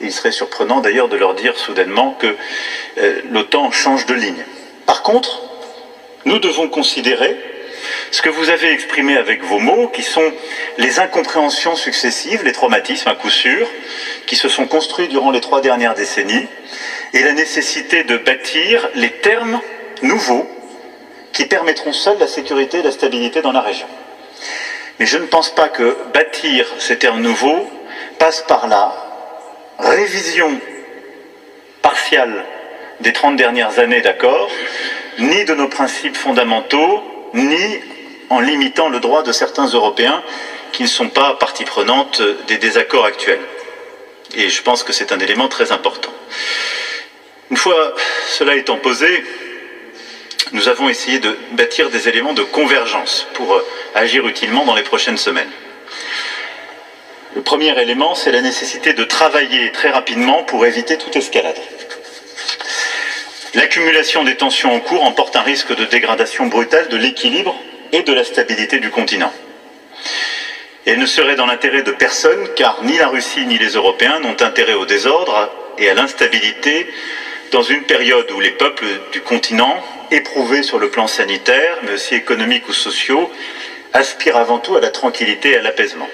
il 0.00 0.12
serait 0.12 0.32
surprenant 0.32 0.80
d'ailleurs 0.80 1.08
de 1.08 1.16
leur 1.16 1.34
dire 1.34 1.56
soudainement 1.56 2.16
que 2.18 2.34
l'OTAN 3.30 3.70
change 3.70 4.06
de 4.06 4.14
ligne. 4.14 4.44
Par 4.86 5.02
contre, 5.02 5.41
nous 6.32 6.38
devons 6.38 6.68
considérer 6.68 7.36
ce 8.10 8.22
que 8.22 8.30
vous 8.30 8.48
avez 8.48 8.72
exprimé 8.72 9.18
avec 9.18 9.44
vos 9.44 9.58
mots, 9.58 9.88
qui 9.88 10.02
sont 10.02 10.32
les 10.78 10.98
incompréhensions 10.98 11.76
successives, 11.76 12.42
les 12.42 12.52
traumatismes 12.52 13.10
à 13.10 13.14
coup 13.14 13.28
sûr, 13.28 13.68
qui 14.26 14.36
se 14.36 14.48
sont 14.48 14.66
construits 14.66 15.08
durant 15.08 15.30
les 15.30 15.42
trois 15.42 15.60
dernières 15.60 15.92
décennies, 15.92 16.46
et 17.12 17.22
la 17.22 17.32
nécessité 17.32 18.04
de 18.04 18.16
bâtir 18.16 18.88
les 18.94 19.10
termes 19.10 19.60
nouveaux 20.00 20.48
qui 21.32 21.44
permettront 21.44 21.92
seuls 21.92 22.18
la 22.18 22.28
sécurité 22.28 22.78
et 22.78 22.82
la 22.82 22.92
stabilité 22.92 23.42
dans 23.42 23.52
la 23.52 23.60
région. 23.60 23.86
Mais 25.00 25.06
je 25.06 25.18
ne 25.18 25.26
pense 25.26 25.54
pas 25.54 25.68
que 25.68 25.98
bâtir 26.14 26.66
ces 26.78 26.96
termes 26.96 27.20
nouveaux 27.20 27.70
passe 28.18 28.42
par 28.48 28.68
la 28.68 28.94
révision 29.78 30.58
partielle 31.82 32.42
des 33.00 33.12
30 33.12 33.36
dernières 33.36 33.78
années 33.78 34.00
d'accords, 34.00 34.50
ni 35.18 35.44
de 35.44 35.54
nos 35.54 35.68
principes 35.68 36.16
fondamentaux, 36.16 37.02
ni 37.34 37.80
en 38.30 38.40
limitant 38.40 38.88
le 38.88 39.00
droit 39.00 39.22
de 39.22 39.32
certains 39.32 39.66
Européens 39.66 40.22
qui 40.72 40.82
ne 40.82 40.88
sont 40.88 41.08
pas 41.08 41.34
partie 41.34 41.64
prenante 41.64 42.22
des 42.48 42.56
désaccords 42.56 43.04
actuels. 43.04 43.40
Et 44.34 44.48
je 44.48 44.62
pense 44.62 44.82
que 44.82 44.92
c'est 44.92 45.12
un 45.12 45.18
élément 45.18 45.48
très 45.48 45.72
important. 45.72 46.12
Une 47.50 47.56
fois 47.56 47.94
cela 48.30 48.56
étant 48.56 48.78
posé, 48.78 49.22
nous 50.52 50.68
avons 50.68 50.88
essayé 50.88 51.18
de 51.18 51.36
bâtir 51.52 51.90
des 51.90 52.08
éléments 52.08 52.32
de 52.32 52.42
convergence 52.42 53.26
pour 53.34 53.54
euh, 53.54 53.64
agir 53.94 54.26
utilement 54.26 54.64
dans 54.64 54.74
les 54.74 54.82
prochaines 54.82 55.18
semaines. 55.18 55.50
Le 57.34 57.42
premier 57.42 57.78
élément, 57.80 58.14
c'est 58.14 58.32
la 58.32 58.42
nécessité 58.42 58.92
de 58.92 59.04
travailler 59.04 59.72
très 59.72 59.90
rapidement 59.90 60.44
pour 60.44 60.66
éviter 60.66 60.98
toute 60.98 61.16
escalade. 61.16 61.58
L'accumulation 63.54 64.24
des 64.24 64.34
tensions 64.34 64.74
en 64.74 64.80
cours 64.80 65.04
emporte 65.04 65.36
un 65.36 65.42
risque 65.42 65.76
de 65.76 65.84
dégradation 65.84 66.46
brutale 66.46 66.88
de 66.88 66.96
l'équilibre 66.96 67.54
et 67.92 68.02
de 68.02 68.12
la 68.14 68.24
stabilité 68.24 68.78
du 68.78 68.88
continent. 68.88 69.32
elle 70.86 70.98
ne 70.98 71.04
serait 71.04 71.36
dans 71.36 71.44
l'intérêt 71.44 71.82
de 71.82 71.90
personne, 71.90 72.48
car 72.56 72.82
ni 72.82 72.96
la 72.96 73.08
Russie 73.08 73.44
ni 73.44 73.58
les 73.58 73.74
Européens 73.74 74.20
n'ont 74.20 74.40
intérêt 74.40 74.72
au 74.72 74.86
désordre 74.86 75.50
et 75.76 75.90
à 75.90 75.94
l'instabilité 75.94 76.86
dans 77.50 77.62
une 77.62 77.82
période 77.82 78.30
où 78.30 78.40
les 78.40 78.52
peuples 78.52 78.86
du 79.12 79.20
continent, 79.20 79.76
éprouvés 80.10 80.62
sur 80.62 80.78
le 80.78 80.88
plan 80.88 81.06
sanitaire, 81.06 81.76
mais 81.82 81.92
aussi 81.92 82.14
économique 82.14 82.66
ou 82.70 82.72
sociaux, 82.72 83.30
aspirent 83.92 84.38
avant 84.38 84.60
tout 84.60 84.76
à 84.76 84.80
la 84.80 84.90
tranquillité 84.90 85.50
et 85.50 85.56
à 85.58 85.62
l'apaisement. 85.62 86.08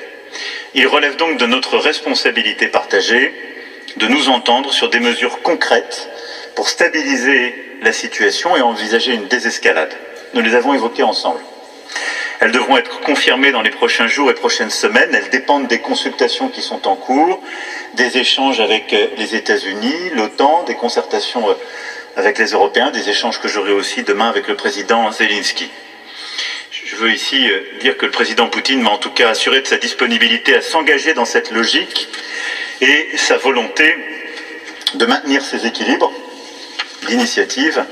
Il 0.74 0.88
relève 0.88 1.14
donc 1.14 1.38
de 1.38 1.46
notre 1.46 1.78
responsabilité 1.78 2.66
partagée 2.66 3.32
de 3.96 4.08
nous 4.08 4.28
entendre 4.28 4.72
sur 4.72 4.90
des 4.90 4.98
mesures 4.98 5.40
concrètes 5.42 6.10
pour 6.58 6.68
stabiliser 6.68 7.54
la 7.82 7.92
situation 7.92 8.56
et 8.56 8.60
envisager 8.60 9.14
une 9.14 9.28
désescalade. 9.28 9.94
Nous 10.34 10.40
les 10.40 10.56
avons 10.56 10.74
évoquées 10.74 11.04
ensemble. 11.04 11.38
Elles 12.40 12.50
devront 12.50 12.76
être 12.76 13.00
confirmées 13.02 13.52
dans 13.52 13.62
les 13.62 13.70
prochains 13.70 14.08
jours 14.08 14.28
et 14.28 14.34
prochaines 14.34 14.68
semaines. 14.68 15.14
Elles 15.14 15.30
dépendent 15.30 15.68
des 15.68 15.78
consultations 15.78 16.48
qui 16.48 16.60
sont 16.60 16.88
en 16.88 16.96
cours, 16.96 17.40
des 17.94 18.18
échanges 18.18 18.58
avec 18.58 18.92
euh, 18.92 19.06
les 19.18 19.36
États-Unis, 19.36 20.10
l'OTAN, 20.16 20.64
des 20.64 20.74
concertations 20.74 21.48
euh, 21.48 21.54
avec 22.16 22.38
les 22.38 22.46
Européens, 22.46 22.90
des 22.90 23.08
échanges 23.08 23.40
que 23.40 23.46
j'aurai 23.46 23.70
aussi 23.70 24.02
demain 24.02 24.28
avec 24.28 24.48
le 24.48 24.56
président 24.56 25.12
Zelensky. 25.12 25.70
Je 26.72 26.96
veux 26.96 27.12
ici 27.12 27.48
euh, 27.48 27.60
dire 27.78 27.96
que 27.96 28.06
le 28.06 28.10
président 28.10 28.48
Poutine 28.48 28.82
m'a 28.82 28.90
en 28.90 28.98
tout 28.98 29.12
cas 29.12 29.28
assuré 29.28 29.60
de 29.60 29.68
sa 29.68 29.76
disponibilité 29.76 30.56
à 30.56 30.60
s'engager 30.60 31.14
dans 31.14 31.24
cette 31.24 31.52
logique 31.52 32.08
et 32.80 33.10
sa 33.16 33.36
volonté 33.36 33.94
de 34.94 35.06
maintenir 35.06 35.44
ses 35.44 35.64
équilibres 35.64 36.10
d'initiative, 37.08 37.84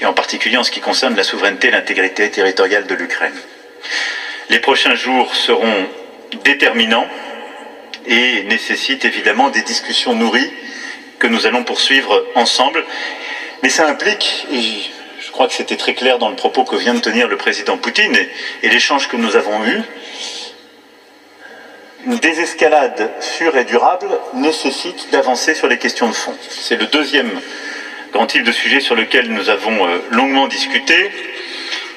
et 0.00 0.06
en 0.06 0.14
particulier 0.14 0.56
en 0.56 0.62
ce 0.62 0.70
qui 0.70 0.80
concerne 0.80 1.14
la 1.14 1.22
souveraineté 1.22 1.68
et 1.68 1.70
l'intégrité 1.70 2.30
territoriale 2.30 2.86
de 2.86 2.94
l'Ukraine. 2.94 3.36
Les 4.48 4.58
prochains 4.58 4.94
jours 4.94 5.34
seront 5.34 5.88
déterminants 6.44 7.06
et 8.06 8.42
nécessitent 8.44 9.04
évidemment 9.04 9.50
des 9.50 9.62
discussions 9.62 10.14
nourries 10.14 10.50
que 11.18 11.26
nous 11.26 11.46
allons 11.46 11.64
poursuivre 11.64 12.24
ensemble. 12.34 12.84
Mais 13.62 13.68
ça 13.68 13.86
implique, 13.86 14.46
et 14.50 14.62
je 15.20 15.30
crois 15.30 15.46
que 15.46 15.52
c'était 15.52 15.76
très 15.76 15.94
clair 15.94 16.18
dans 16.18 16.30
le 16.30 16.36
propos 16.36 16.64
que 16.64 16.76
vient 16.76 16.94
de 16.94 17.00
tenir 17.00 17.28
le 17.28 17.36
président 17.36 17.76
Poutine 17.76 18.16
et, 18.62 18.68
l'échange 18.68 19.08
que 19.08 19.16
nous 19.16 19.36
avons 19.36 19.64
eu, 19.66 19.82
une 22.06 22.16
désescalade 22.16 23.10
sûre 23.20 23.56
et 23.58 23.64
durable 23.64 24.08
nécessite 24.32 25.10
d'avancer 25.12 25.54
sur 25.54 25.68
les 25.68 25.76
questions 25.76 26.08
de 26.08 26.14
fond. 26.14 26.34
C'est 26.48 26.76
le 26.76 26.86
deuxième 26.86 27.30
grand 28.12 28.26
type 28.26 28.44
de 28.44 28.52
sujet 28.52 28.80
sur 28.80 28.94
lequel 28.94 29.30
nous 29.30 29.48
avons 29.48 29.86
euh, 29.86 29.98
longuement 30.10 30.48
discuté 30.48 31.10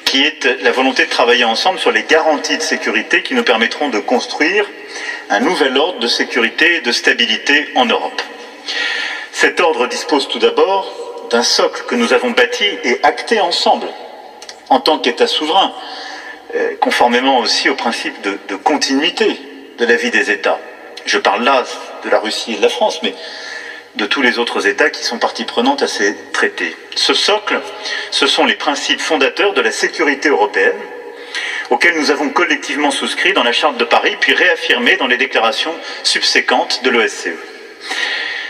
qui 0.04 0.22
est 0.22 0.44
la 0.62 0.70
volonté 0.70 1.04
de 1.06 1.10
travailler 1.10 1.44
ensemble 1.44 1.78
sur 1.78 1.90
les 1.90 2.04
garanties 2.04 2.56
de 2.56 2.62
sécurité 2.62 3.22
qui 3.22 3.34
nous 3.34 3.42
permettront 3.42 3.88
de 3.88 3.98
construire 3.98 4.64
un 5.30 5.40
nouvel 5.40 5.76
ordre 5.76 5.98
de 5.98 6.06
sécurité 6.06 6.76
et 6.76 6.80
de 6.82 6.92
stabilité 6.92 7.68
en 7.74 7.86
Europe. 7.86 8.22
Cet 9.32 9.60
ordre 9.60 9.88
dispose 9.88 10.28
tout 10.28 10.38
d'abord 10.38 11.26
d'un 11.30 11.42
socle 11.42 11.82
que 11.88 11.96
nous 11.96 12.12
avons 12.12 12.30
bâti 12.30 12.64
et 12.84 13.00
acté 13.02 13.40
ensemble 13.40 13.88
en 14.68 14.78
tant 14.78 14.98
qu'État 14.98 15.26
souverain, 15.26 15.74
euh, 16.54 16.76
conformément 16.80 17.38
aussi 17.38 17.68
au 17.68 17.74
principe 17.74 18.20
de, 18.22 18.38
de 18.48 18.56
continuité 18.56 19.40
de 19.78 19.84
la 19.84 19.96
vie 19.96 20.10
des 20.10 20.30
États. 20.30 20.60
Je 21.06 21.18
parle 21.18 21.42
là 21.42 21.64
de 22.04 22.10
la 22.10 22.20
Russie 22.20 22.52
et 22.52 22.56
de 22.56 22.62
la 22.62 22.68
France, 22.68 23.00
mais 23.02 23.14
de 23.96 24.06
tous 24.06 24.22
les 24.22 24.38
autres 24.38 24.66
États 24.66 24.90
qui 24.90 25.04
sont 25.04 25.18
partie 25.18 25.44
prenante 25.44 25.82
à 25.82 25.86
ces 25.86 26.16
traités. 26.32 26.74
Ce 26.96 27.14
socle, 27.14 27.60
ce 28.10 28.26
sont 28.26 28.44
les 28.44 28.54
principes 28.54 29.00
fondateurs 29.00 29.54
de 29.54 29.60
la 29.60 29.70
sécurité 29.70 30.28
européenne, 30.28 30.78
auxquels 31.70 31.98
nous 31.98 32.10
avons 32.10 32.30
collectivement 32.30 32.90
souscrit 32.90 33.32
dans 33.32 33.44
la 33.44 33.52
Charte 33.52 33.76
de 33.78 33.84
Paris, 33.84 34.16
puis 34.20 34.34
réaffirmés 34.34 34.96
dans 34.96 35.06
les 35.06 35.16
déclarations 35.16 35.74
subséquentes 36.02 36.82
de 36.82 36.90
l'OSCE. 36.90 37.28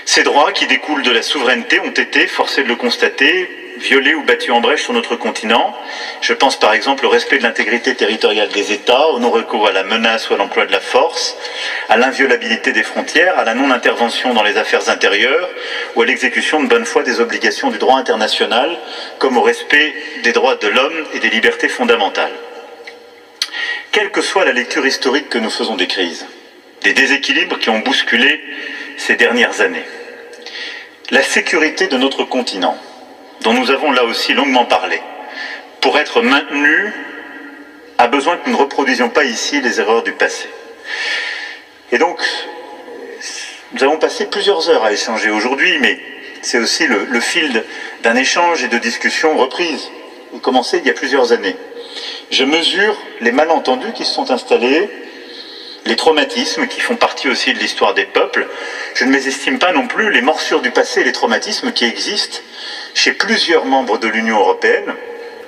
Ces 0.04 0.22
droits 0.22 0.52
qui 0.52 0.66
découlent 0.66 1.02
de 1.02 1.10
la 1.10 1.22
souveraineté 1.22 1.80
ont 1.80 1.90
été, 1.90 2.26
forcés 2.26 2.62
de 2.62 2.68
le 2.68 2.76
constater, 2.76 3.63
violés 3.84 4.14
ou 4.14 4.24
battus 4.24 4.50
en 4.50 4.60
brèche 4.60 4.82
sur 4.82 4.94
notre 4.94 5.14
continent. 5.14 5.76
Je 6.22 6.32
pense 6.32 6.58
par 6.58 6.72
exemple 6.72 7.04
au 7.04 7.10
respect 7.10 7.38
de 7.38 7.42
l'intégrité 7.42 7.94
territoriale 7.94 8.48
des 8.48 8.72
États, 8.72 9.08
au 9.08 9.18
non-recours 9.18 9.68
à 9.68 9.72
la 9.72 9.84
menace 9.84 10.30
ou 10.30 10.34
à 10.34 10.36
l'emploi 10.38 10.64
de 10.66 10.72
la 10.72 10.80
force, 10.80 11.36
à 11.88 11.96
l'inviolabilité 11.96 12.72
des 12.72 12.82
frontières, 12.82 13.38
à 13.38 13.44
la 13.44 13.54
non-intervention 13.54 14.32
dans 14.32 14.42
les 14.42 14.56
affaires 14.56 14.88
intérieures 14.88 15.48
ou 15.94 16.02
à 16.02 16.06
l'exécution 16.06 16.62
de 16.62 16.68
bonne 16.68 16.86
foi 16.86 17.02
des 17.02 17.20
obligations 17.20 17.70
du 17.70 17.78
droit 17.78 17.98
international, 17.98 18.76
comme 19.18 19.36
au 19.36 19.42
respect 19.42 19.94
des 20.22 20.32
droits 20.32 20.56
de 20.56 20.68
l'homme 20.68 21.04
et 21.12 21.18
des 21.18 21.30
libertés 21.30 21.68
fondamentales. 21.68 22.32
Quelle 23.92 24.10
que 24.10 24.22
soit 24.22 24.44
la 24.44 24.52
lecture 24.52 24.86
historique 24.86 25.28
que 25.28 25.38
nous 25.38 25.50
faisons 25.50 25.76
des 25.76 25.86
crises, 25.86 26.26
des 26.82 26.94
déséquilibres 26.94 27.58
qui 27.58 27.70
ont 27.70 27.80
bousculé 27.80 28.40
ces 28.96 29.16
dernières 29.16 29.60
années, 29.60 29.84
la 31.10 31.22
sécurité 31.22 31.86
de 31.86 31.96
notre 31.96 32.24
continent, 32.24 32.78
dont 33.44 33.52
nous 33.52 33.70
avons 33.70 33.92
là 33.92 34.04
aussi 34.04 34.32
longuement 34.32 34.64
parlé, 34.64 35.00
pour 35.80 35.98
être 35.98 36.22
maintenu, 36.22 36.92
a 37.98 38.08
besoin 38.08 38.38
que 38.38 38.48
nous 38.48 38.56
ne 38.56 38.60
reproduisions 38.60 39.10
pas 39.10 39.24
ici 39.24 39.60
les 39.60 39.78
erreurs 39.80 40.02
du 40.02 40.12
passé. 40.12 40.48
Et 41.92 41.98
donc, 41.98 42.18
nous 43.72 43.84
avons 43.84 43.98
passé 43.98 44.26
plusieurs 44.26 44.68
heures 44.70 44.84
à 44.84 44.92
échanger 44.92 45.30
aujourd'hui, 45.30 45.78
mais 45.78 46.00
c'est 46.40 46.58
aussi 46.58 46.86
le, 46.86 47.20
fil 47.20 47.64
d'un 48.02 48.16
échange 48.16 48.64
et 48.64 48.68
de 48.68 48.78
discussions 48.78 49.36
reprises, 49.36 49.90
commencé 50.42 50.78
il 50.78 50.86
y 50.86 50.90
a 50.90 50.94
plusieurs 50.94 51.32
années. 51.32 51.56
Je 52.30 52.44
mesure 52.44 52.96
les 53.20 53.30
malentendus 53.30 53.92
qui 53.92 54.04
se 54.04 54.12
sont 54.12 54.30
installés, 54.30 54.88
les 55.84 55.96
traumatismes 55.96 56.66
qui 56.66 56.80
font 56.80 56.96
partie 56.96 57.28
aussi 57.28 57.52
de 57.52 57.58
l'histoire 57.58 57.92
des 57.92 58.06
peuples. 58.06 58.48
Je 58.94 59.04
ne 59.04 59.10
mésestime 59.10 59.58
pas 59.58 59.72
non 59.72 59.86
plus 59.86 60.10
les 60.10 60.22
morsures 60.22 60.62
du 60.62 60.70
passé 60.70 61.02
et 61.02 61.04
les 61.04 61.12
traumatismes 61.12 61.72
qui 61.72 61.84
existent 61.84 62.38
chez 62.94 63.12
plusieurs 63.12 63.64
membres 63.64 63.98
de 63.98 64.08
l'Union 64.08 64.38
européenne 64.38 64.94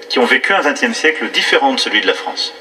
qui 0.09 0.19
ont 0.19 0.25
vécu 0.25 0.53
un 0.53 0.61
XXe 0.61 0.97
siècle 0.97 1.31
différent 1.31 1.73
de 1.73 1.81
celui 1.81 2.01
de 2.01 2.07
la 2.07 2.15
France. 2.15 2.53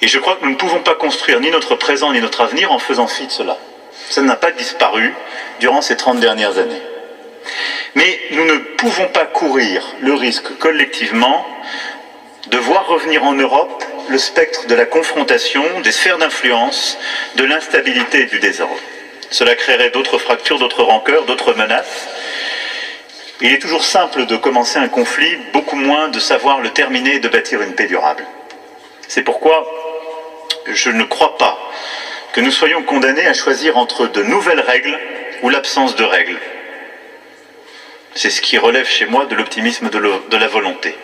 Et 0.00 0.08
je 0.08 0.18
crois 0.18 0.36
que 0.36 0.44
nous 0.44 0.52
ne 0.52 0.56
pouvons 0.56 0.80
pas 0.80 0.94
construire 0.94 1.40
ni 1.40 1.50
notre 1.50 1.74
présent 1.74 2.12
ni 2.12 2.20
notre 2.20 2.42
avenir 2.42 2.70
en 2.70 2.78
faisant 2.78 3.08
fi 3.08 3.26
de 3.26 3.32
cela. 3.32 3.58
Ça 4.10 4.22
n'a 4.22 4.36
pas 4.36 4.52
disparu 4.52 5.12
durant 5.60 5.82
ces 5.82 5.96
30 5.96 6.20
dernières 6.20 6.58
années. 6.58 6.82
Mais 7.94 8.18
nous 8.30 8.44
ne 8.44 8.56
pouvons 8.56 9.08
pas 9.08 9.26
courir 9.26 9.82
le 10.00 10.14
risque 10.14 10.56
collectivement 10.58 11.44
de 12.46 12.58
voir 12.58 12.86
revenir 12.86 13.24
en 13.24 13.34
Europe 13.34 13.84
le 14.08 14.18
spectre 14.18 14.66
de 14.66 14.74
la 14.74 14.86
confrontation, 14.86 15.62
des 15.80 15.92
sphères 15.92 16.18
d'influence, 16.18 16.98
de 17.34 17.44
l'instabilité 17.44 18.22
et 18.22 18.26
du 18.26 18.38
désordre. 18.38 18.78
Cela 19.30 19.54
créerait 19.54 19.90
d'autres 19.90 20.18
fractures, 20.18 20.58
d'autres 20.58 20.82
rancœurs, 20.82 21.24
d'autres 21.24 21.52
menaces, 21.54 22.08
il 23.40 23.52
est 23.52 23.58
toujours 23.58 23.84
simple 23.84 24.26
de 24.26 24.36
commencer 24.36 24.78
un 24.78 24.88
conflit, 24.88 25.36
beaucoup 25.52 25.76
moins 25.76 26.08
de 26.08 26.18
savoir 26.18 26.60
le 26.60 26.70
terminer 26.70 27.16
et 27.16 27.20
de 27.20 27.28
bâtir 27.28 27.62
une 27.62 27.74
paix 27.74 27.86
durable. 27.86 28.24
C'est 29.06 29.22
pourquoi 29.22 29.64
je 30.66 30.90
ne 30.90 31.04
crois 31.04 31.36
pas 31.38 31.58
que 32.32 32.40
nous 32.40 32.50
soyons 32.50 32.82
condamnés 32.82 33.26
à 33.26 33.34
choisir 33.34 33.78
entre 33.78 34.06
de 34.08 34.22
nouvelles 34.22 34.60
règles 34.60 34.98
ou 35.42 35.50
l'absence 35.50 35.94
de 35.94 36.04
règles. 36.04 36.38
C'est 38.14 38.30
ce 38.30 38.40
qui 38.40 38.58
relève 38.58 38.88
chez 38.88 39.06
moi 39.06 39.26
de 39.26 39.36
l'optimisme 39.36 39.88
de, 39.88 40.36
la 40.36 40.48
volonté. 40.48 40.96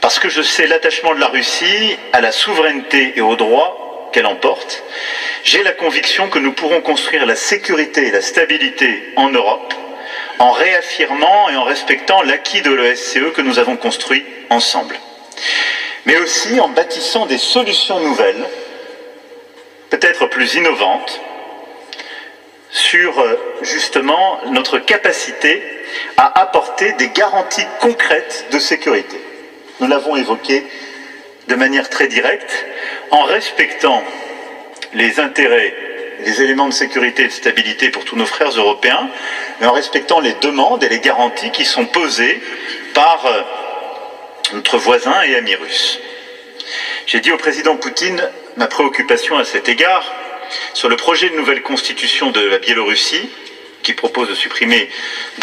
Parce 0.00 0.18
que 0.18 0.28
je 0.28 0.42
sais 0.42 0.66
l'attachement 0.66 1.14
de 1.14 1.20
la 1.20 1.28
Russie 1.28 1.96
à 2.12 2.20
la 2.20 2.32
souveraineté 2.32 3.12
et 3.16 3.20
au 3.20 3.36
droit 3.36 4.10
qu'elle 4.12 4.26
emporte, 4.26 4.82
j'ai 5.44 5.62
la 5.62 5.72
conviction 5.72 6.28
que 6.28 6.40
nous 6.40 6.52
pourrons 6.52 6.80
construire 6.80 7.24
la 7.24 7.36
sécurité 7.36 8.08
et 8.08 8.10
la 8.10 8.20
stabilité 8.20 9.12
en 9.14 9.30
Europe 9.30 9.72
en 10.40 10.52
réaffirmant 10.52 11.50
et 11.50 11.56
en 11.56 11.64
respectant 11.64 12.22
l'acquis 12.22 12.62
de 12.62 12.70
l'OSCE 12.70 13.32
que 13.34 13.42
nous 13.42 13.58
avons 13.58 13.76
construit 13.76 14.24
ensemble. 14.48 14.98
Mais 16.06 16.16
aussi 16.16 16.58
en 16.58 16.70
bâtissant 16.70 17.26
des 17.26 17.36
solutions 17.36 18.00
nouvelles, 18.00 18.42
peut-être 19.90 20.26
plus 20.26 20.54
innovantes, 20.54 21.20
sur 22.70 23.20
euh, 23.20 23.36
justement 23.62 24.40
notre 24.46 24.78
capacité 24.78 25.62
à 26.16 26.40
apporter 26.40 26.92
des 26.92 27.08
garanties 27.08 27.66
concrètes 27.80 28.46
de 28.50 28.58
sécurité. 28.58 29.20
Nous 29.80 29.88
l'avons 29.88 30.16
évoqué 30.16 30.64
de 31.48 31.54
manière 31.54 31.90
très 31.90 32.06
directe, 32.06 32.64
en 33.10 33.24
respectant 33.24 34.02
les 34.94 35.20
intérêts 35.20 35.74
les 36.24 36.42
éléments 36.42 36.68
de 36.68 36.72
sécurité 36.72 37.24
et 37.24 37.28
de 37.28 37.32
stabilité 37.32 37.90
pour 37.90 38.04
tous 38.04 38.16
nos 38.16 38.26
frères 38.26 38.50
européens, 38.50 39.08
mais 39.60 39.66
en 39.66 39.72
respectant 39.72 40.20
les 40.20 40.34
demandes 40.34 40.82
et 40.82 40.88
les 40.88 41.00
garanties 41.00 41.50
qui 41.50 41.64
sont 41.64 41.86
posées 41.86 42.40
par 42.94 43.24
euh, 43.26 43.42
notre 44.52 44.78
voisin 44.78 45.22
et 45.22 45.36
ami 45.36 45.54
russe. 45.54 45.98
J'ai 47.06 47.20
dit 47.20 47.32
au 47.32 47.36
président 47.36 47.76
Poutine 47.76 48.22
ma 48.56 48.66
préoccupation 48.66 49.38
à 49.38 49.44
cet 49.44 49.68
égard 49.68 50.04
sur 50.74 50.88
le 50.88 50.96
projet 50.96 51.30
de 51.30 51.36
nouvelle 51.36 51.62
constitution 51.62 52.30
de 52.30 52.40
la 52.40 52.58
Biélorussie, 52.58 53.28
qui 53.82 53.94
propose 53.94 54.28
de 54.28 54.34
supprimer 54.34 54.90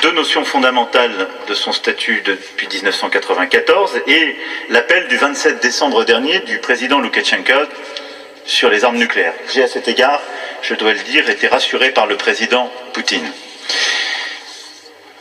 deux 0.02 0.12
notions 0.12 0.46
fondamentales 0.46 1.28
de 1.48 1.54
son 1.54 1.72
statut 1.72 2.22
depuis 2.24 2.68
1994 2.68 4.02
et 4.08 4.36
l'appel 4.70 5.08
du 5.08 5.18
27 5.18 5.62
décembre 5.62 6.04
dernier 6.04 6.40
du 6.42 6.60
président 6.60 7.00
Loukachenko 7.00 7.68
sur 8.48 8.70
les 8.70 8.84
armes 8.84 8.98
nucléaires. 8.98 9.34
J'ai 9.54 9.64
à 9.64 9.68
cet 9.68 9.88
égard, 9.88 10.22
je 10.62 10.74
dois 10.74 10.94
le 10.94 11.00
dire, 11.00 11.30
été 11.30 11.48
rassuré 11.48 11.92
par 11.92 12.08
le 12.08 12.16
président 12.16 12.72
Poutine. 12.94 13.32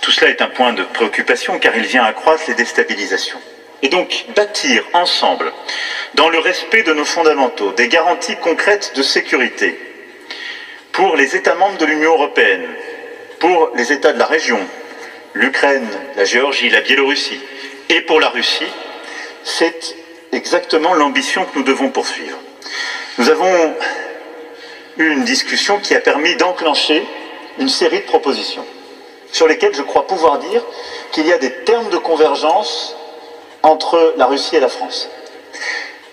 Tout 0.00 0.12
cela 0.12 0.30
est 0.30 0.40
un 0.40 0.48
point 0.48 0.72
de 0.72 0.84
préoccupation 0.84 1.58
car 1.58 1.76
il 1.76 1.84
vient 1.84 2.04
accroître 2.04 2.44
les 2.48 2.54
déstabilisations. 2.54 3.40
Et 3.82 3.88
donc 3.88 4.24
bâtir 4.34 4.84
ensemble, 4.94 5.52
dans 6.14 6.28
le 6.28 6.38
respect 6.38 6.84
de 6.84 6.94
nos 6.94 7.04
fondamentaux, 7.04 7.72
des 7.72 7.88
garanties 7.88 8.36
concrètes 8.36 8.92
de 8.96 9.02
sécurité 9.02 9.78
pour 10.92 11.16
les 11.16 11.36
États 11.36 11.56
membres 11.56 11.76
de 11.76 11.84
l'Union 11.84 12.14
européenne, 12.14 12.66
pour 13.40 13.70
les 13.74 13.92
États 13.92 14.12
de 14.12 14.18
la 14.18 14.24
région, 14.26 14.60
l'Ukraine, 15.34 15.86
la 16.16 16.24
Géorgie, 16.24 16.70
la 16.70 16.80
Biélorussie, 16.80 17.40
et 17.90 18.00
pour 18.00 18.20
la 18.20 18.30
Russie, 18.30 18.72
c'est 19.44 19.94
exactement 20.32 20.94
l'ambition 20.94 21.44
que 21.44 21.58
nous 21.58 21.64
devons 21.64 21.90
poursuivre. 21.90 22.38
Nous 23.18 23.30
avons 23.30 23.74
eu 24.98 25.10
une 25.10 25.24
discussion 25.24 25.78
qui 25.78 25.94
a 25.94 26.00
permis 26.00 26.36
d'enclencher 26.36 27.02
une 27.58 27.70
série 27.70 28.00
de 28.00 28.04
propositions 28.04 28.64
sur 29.32 29.48
lesquelles 29.48 29.74
je 29.74 29.82
crois 29.82 30.06
pouvoir 30.06 30.38
dire 30.38 30.62
qu'il 31.12 31.26
y 31.26 31.32
a 31.32 31.38
des 31.38 31.50
termes 31.64 31.88
de 31.88 31.96
convergence 31.96 32.94
entre 33.62 34.14
la 34.18 34.26
Russie 34.26 34.56
et 34.56 34.60
la 34.60 34.68
France. 34.68 35.08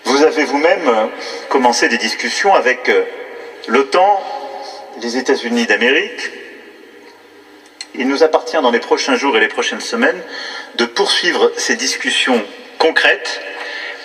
Vous 0.04 0.22
avez 0.22 0.44
vous-même 0.44 1.10
commencé 1.50 1.88
des 1.88 1.98
discussions 1.98 2.54
avec 2.54 2.88
euh, 2.88 3.04
l'OTAN, 3.68 4.22
les 5.02 5.18
États-Unis 5.18 5.66
d'Amérique. 5.66 6.30
Il 7.94 8.08
nous 8.08 8.22
appartient 8.22 8.60
dans 8.60 8.70
les 8.70 8.80
prochains 8.80 9.14
jours 9.14 9.36
et 9.36 9.40
les 9.40 9.48
prochaines 9.48 9.80
semaines 9.80 10.22
de 10.76 10.86
poursuivre 10.86 11.52
ces 11.56 11.76
discussions 11.76 12.42
concrètes 12.78 13.40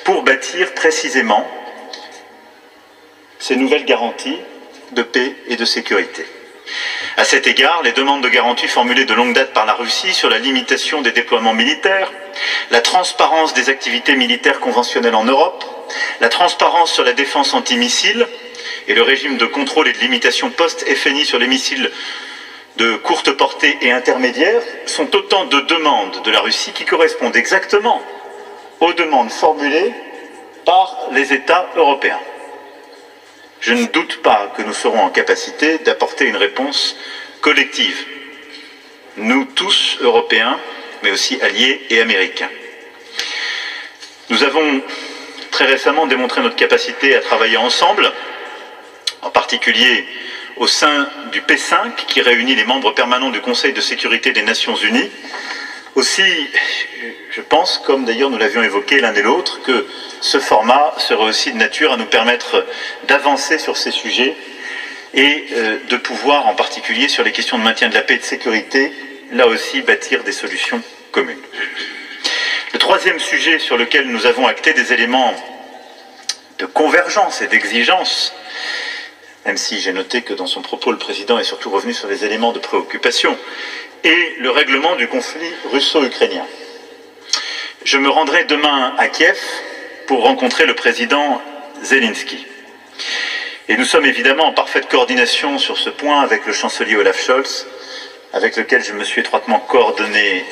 pour 0.03 0.23
bâtir 0.23 0.73
précisément 0.73 1.47
ces 3.39 3.55
nouvelles 3.55 3.85
garanties 3.85 4.37
de 4.91 5.01
paix 5.01 5.33
et 5.47 5.55
de 5.55 5.65
sécurité. 5.65 6.25
À 7.17 7.23
cet 7.23 7.47
égard, 7.47 7.81
les 7.83 7.93
demandes 7.93 8.21
de 8.21 8.29
garantie 8.29 8.67
formulées 8.67 9.05
de 9.05 9.13
longue 9.13 9.33
date 9.33 9.53
par 9.53 9.65
la 9.65 9.73
Russie 9.73 10.13
sur 10.13 10.29
la 10.29 10.37
limitation 10.37 11.01
des 11.01 11.11
déploiements 11.11 11.53
militaires, 11.53 12.11
la 12.69 12.81
transparence 12.81 13.53
des 13.53 13.69
activités 13.69 14.15
militaires 14.15 14.59
conventionnelles 14.59 15.15
en 15.15 15.23
Europe, 15.23 15.65
la 16.21 16.29
transparence 16.29 16.93
sur 16.93 17.03
la 17.03 17.13
défense 17.13 17.53
antimissile 17.53 18.27
et 18.87 18.93
le 18.93 19.01
régime 19.01 19.37
de 19.37 19.45
contrôle 19.45 19.87
et 19.87 19.93
de 19.93 19.99
limitation 19.99 20.49
post-FNI 20.51 21.25
sur 21.25 21.39
les 21.39 21.47
missiles 21.47 21.91
de 22.77 22.95
courte 22.95 23.31
portée 23.31 23.77
et 23.81 23.91
intermédiaire 23.91 24.61
sont 24.85 25.13
autant 25.15 25.45
de 25.45 25.59
demandes 25.61 26.21
de 26.23 26.31
la 26.31 26.39
Russie 26.39 26.71
qui 26.71 26.85
correspondent 26.85 27.35
exactement 27.35 28.01
aux 28.79 28.93
demandes 28.93 29.31
formulées 29.31 29.93
par 30.65 31.09
les 31.11 31.33
États 31.33 31.67
européens. 31.75 32.19
Je 33.61 33.73
ne 33.73 33.85
doute 33.87 34.21
pas 34.21 34.53
que 34.55 34.61
nous 34.61 34.73
serons 34.73 34.99
en 34.99 35.09
capacité 35.09 35.79
d'apporter 35.79 36.25
une 36.25 36.37
réponse 36.37 36.95
collective, 37.41 38.05
nous 39.17 39.45
tous 39.45 39.97
Européens, 40.01 40.57
mais 41.03 41.11
aussi 41.11 41.41
alliés 41.41 41.85
et 41.89 42.01
américains. 42.01 42.49
Nous 44.29 44.43
avons 44.43 44.81
très 45.51 45.65
récemment 45.65 46.07
démontré 46.07 46.41
notre 46.41 46.55
capacité 46.55 47.15
à 47.15 47.19
travailler 47.19 47.57
ensemble, 47.57 48.11
en 49.21 49.29
particulier 49.29 50.05
au 50.57 50.67
sein 50.67 51.09
du 51.31 51.41
P5, 51.41 51.95
qui 52.07 52.21
réunit 52.21 52.55
les 52.55 52.65
membres 52.65 52.91
permanents 52.91 53.29
du 53.29 53.41
Conseil 53.41 53.73
de 53.73 53.81
sécurité 53.81 54.31
des 54.31 54.43
Nations 54.43 54.75
Unies. 54.75 55.09
Aussi, 55.95 56.23
je 57.31 57.41
pense, 57.41 57.81
comme 57.85 58.05
d'ailleurs 58.05 58.29
nous 58.29 58.37
l'avions 58.37 58.63
évoqué 58.63 58.99
l'un 58.99 59.13
et 59.13 59.21
l'autre, 59.21 59.61
que 59.63 59.85
ce 60.21 60.39
format 60.39 60.93
serait 60.97 61.23
aussi 61.23 61.51
de 61.51 61.57
nature 61.57 61.93
à 61.93 61.97
nous 61.97 62.05
permettre 62.05 62.65
d'avancer 63.07 63.57
sur 63.57 63.77
ces 63.77 63.91
sujets 63.91 64.35
et 65.13 65.45
euh, 65.53 65.77
de 65.89 65.97
pouvoir, 65.97 66.47
en 66.47 66.55
particulier 66.55 67.07
sur 67.07 67.23
les 67.23 67.31
questions 67.31 67.57
de 67.57 67.63
maintien 67.63 67.89
de 67.89 67.95
la 67.95 68.01
paix 68.01 68.15
et 68.15 68.19
de 68.19 68.23
sécurité, 68.23 68.93
là 69.31 69.47
aussi 69.47 69.81
bâtir 69.81 70.23
des 70.23 70.31
solutions 70.31 70.81
communes. 71.11 71.41
Le 72.73 72.79
troisième 72.79 73.19
sujet 73.19 73.57
sur 73.57 73.77
lequel 73.77 74.07
nous 74.07 74.25
avons 74.25 74.45
acté 74.45 74.73
des 74.73 74.93
éléments 74.93 75.33
de 76.59 76.65
convergence 76.65 77.41
et 77.41 77.47
d'exigence, 77.47 78.33
même 79.45 79.57
si 79.57 79.79
j'ai 79.79 79.93
noté 79.93 80.21
que 80.21 80.33
dans 80.33 80.47
son 80.47 80.61
propos, 80.61 80.91
le 80.91 80.97
président 80.97 81.39
est 81.39 81.43
surtout 81.43 81.69
revenu 81.69 81.93
sur 81.93 82.07
les 82.07 82.25
éléments 82.25 82.51
de 82.51 82.59
préoccupation, 82.59 83.37
est 84.03 84.39
le 84.39 84.49
règlement 84.49 84.95
du 84.95 85.07
conflit 85.07 85.51
russo-ukrainien. 85.71 86.45
Je 87.83 87.97
me 87.97 88.09
rendrai 88.09 88.43
demain 88.43 88.93
à 88.97 89.07
Kiev 89.07 89.39
pour 90.07 90.23
rencontrer 90.23 90.65
le 90.65 90.75
président 90.75 91.41
Zelensky. 91.81 92.45
Et 93.67 93.77
nous 93.77 93.85
sommes 93.85 94.05
évidemment 94.05 94.45
en 94.45 94.53
parfaite 94.53 94.89
coordination 94.89 95.57
sur 95.57 95.77
ce 95.77 95.89
point 95.89 96.21
avec 96.21 96.45
le 96.45 96.53
chancelier 96.53 96.95
Olaf 96.95 97.23
Scholz, 97.23 97.67
avec 98.33 98.57
lequel 98.57 98.83
je 98.83 98.93
me 98.93 99.03
suis 99.03 99.21
étroitement 99.21 99.59
coordonné 99.59 100.43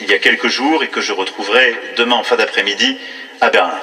il 0.00 0.10
y 0.10 0.14
a 0.14 0.18
quelques 0.18 0.48
jours 0.48 0.84
et 0.84 0.88
que 0.88 1.00
je 1.00 1.12
retrouverai 1.12 1.74
demain 1.96 2.16
en 2.16 2.22
fin 2.22 2.36
d'après-midi 2.36 2.98
à 3.40 3.50
Berlin. 3.50 3.80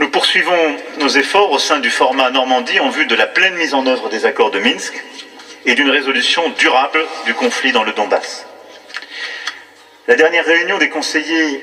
Nous 0.00 0.08
poursuivons 0.08 0.76
nos 0.96 1.08
efforts 1.08 1.50
au 1.50 1.58
sein 1.58 1.78
du 1.78 1.90
format 1.90 2.30
Normandie 2.30 2.80
en 2.80 2.88
vue 2.88 3.04
de 3.04 3.14
la 3.14 3.26
pleine 3.26 3.54
mise 3.56 3.74
en 3.74 3.86
œuvre 3.86 4.08
des 4.08 4.24
accords 4.24 4.50
de 4.50 4.58
Minsk 4.58 4.94
et 5.66 5.74
d'une 5.74 5.90
résolution 5.90 6.48
durable 6.58 7.04
du 7.26 7.34
conflit 7.34 7.72
dans 7.72 7.84
le 7.84 7.92
Donbass. 7.92 8.46
La 10.08 10.14
dernière 10.14 10.46
réunion 10.46 10.78
des 10.78 10.88
conseillers 10.88 11.62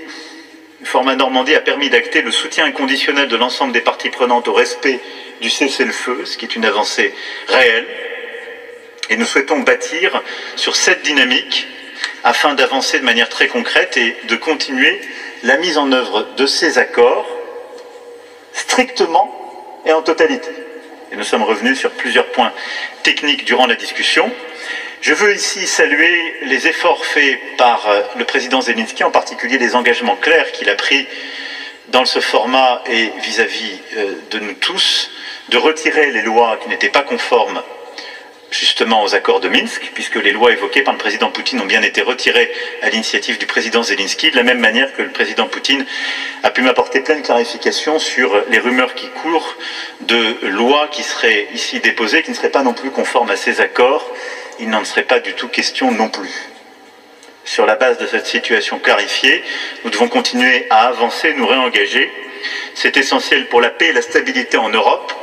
le 0.80 0.86
format 0.86 1.16
Normandie 1.16 1.56
a 1.56 1.62
permis 1.62 1.90
d'acter 1.90 2.22
le 2.22 2.30
soutien 2.30 2.66
inconditionnel 2.66 3.28
de 3.28 3.36
l'ensemble 3.36 3.74
des 3.74 3.82
parties 3.82 4.12
prenantes 4.12 4.48
au 4.48 4.54
respect 4.54 5.00
du 5.42 5.50
cessez-le-feu, 5.50 6.24
ce 6.26 6.38
qui 6.38 6.46
est 6.46 6.56
une 6.56 6.66
avancée 6.66 7.16
réelle. 7.48 7.88
Et 9.10 9.18
nous 9.18 9.26
souhaitons 9.26 9.62
bâtir 9.62 10.22
sur 10.56 10.76
cette 10.76 11.02
dynamique 11.02 11.66
afin 12.24 12.54
d'avancer 12.54 13.00
de 13.00 13.04
manière 13.04 13.30
très 13.30 13.48
concrète 13.48 13.98
et 13.98 14.16
de 14.26 14.36
continuer 14.36 15.02
la 15.42 15.58
mise 15.58 15.80
en 15.80 15.92
œuvre 15.92 16.28
de 16.38 16.46
ces 16.46 16.78
accords 16.78 17.37
strictement 18.68 19.34
et 19.86 19.94
en 19.94 20.02
totalité. 20.02 20.52
Et 21.12 21.16
nous 21.16 21.24
sommes 21.24 21.44
revenus 21.44 21.80
sur 21.80 21.92
plusieurs 21.92 22.28
points 22.28 22.52
techniques 23.04 23.46
durant 23.46 23.66
la 23.66 23.76
discussion. 23.76 24.30
Je 25.00 25.14
veux 25.14 25.34
ici 25.34 25.66
saluer 25.68 26.36
les 26.44 26.68
efforts 26.68 27.06
faits 27.06 27.40
par 27.58 27.88
euh, 27.88 28.02
le 28.18 28.26
président 28.26 28.62
Zelensky, 28.62 29.04
en 29.04 29.12
particulier 29.12 29.58
les 29.58 29.76
engagements 29.76 30.18
clairs 30.18 30.52
qu'il 30.52 30.70
a 30.70 30.76
pris 30.76 31.08
dans 31.90 32.04
ce 32.04 32.20
format 32.20 32.82
et 32.88 33.12
vis-à-vis 33.22 33.80
euh, 33.96 34.16
de 34.32 34.40
nous 34.40 34.54
tous, 34.54 35.12
de 35.50 35.58
retirer 35.58 36.12
les 36.12 36.24
lois 36.24 36.58
qui 36.62 36.68
n'étaient 36.68 36.90
pas 36.90 37.04
conformes 37.04 37.62
justement 38.52 39.04
aux 39.04 39.14
accords 39.16 39.40
de 39.40 39.50
Minsk, 39.50 39.92
puisque 39.94 40.16
les 40.16 40.32
lois 40.32 40.52
évoquées 40.52 40.82
par 40.82 40.94
le 40.94 41.00
président 41.00 41.30
Poutine 41.30 41.60
ont 41.62 41.66
bien 41.66 41.82
été 41.82 42.02
retirées 42.02 42.52
à 42.82 42.90
l'initiative 42.90 43.38
du 43.38 43.46
président 43.46 43.84
Zelensky, 43.84 44.32
de 44.32 44.36
la 44.36 44.44
même 44.44 44.60
manière 44.60 44.94
que 44.94 45.02
le 45.02 45.10
président 45.10 45.48
Poutine 45.48 45.86
a 46.44 46.50
pu 46.50 46.62
m'apporter 46.62 47.02
pleine 47.02 47.22
clarification 47.22 48.00
sur 48.00 48.44
les 48.50 48.60
rumeurs 48.60 48.94
qui 48.96 49.10
courent 49.10 49.56
de 50.02 50.38
lois 50.48 50.88
qui 50.92 51.04
seraient 51.04 51.48
ici 51.54 51.80
déposées, 51.80 52.24
qui 52.24 52.32
ne 52.32 52.36
seraient 52.36 52.50
pas 52.50 52.64
non 52.64 52.74
plus 52.74 52.92
conformes 52.92 53.30
à 53.30 53.36
ces 53.36 53.60
accords 53.62 54.10
il 54.60 54.70
n'en 54.70 54.84
serait 54.86 55.04
pas 55.04 55.20
du 55.20 55.34
tout 55.34 55.48
question 55.48 55.92
non 55.92 56.10
plus. 56.10 56.50
Sur 57.46 57.66
la 57.66 57.76
base 57.76 57.98
de 57.98 58.08
cette 58.08 58.28
situation 58.28 58.80
clarifiée, 58.80 59.44
nous 59.84 59.90
devons 59.90 60.10
continuer 60.10 60.68
à 60.70 60.88
avancer, 60.88 61.34
nous 61.34 61.48
réengager. 61.48 62.12
C'est 62.74 62.98
essentiel 62.98 63.48
pour 63.48 63.62
la 63.62 63.70
paix 63.70 63.88
et 63.88 63.94
la 63.94 64.02
stabilité 64.02 64.58
en 64.58 64.70
Europe, 64.70 65.14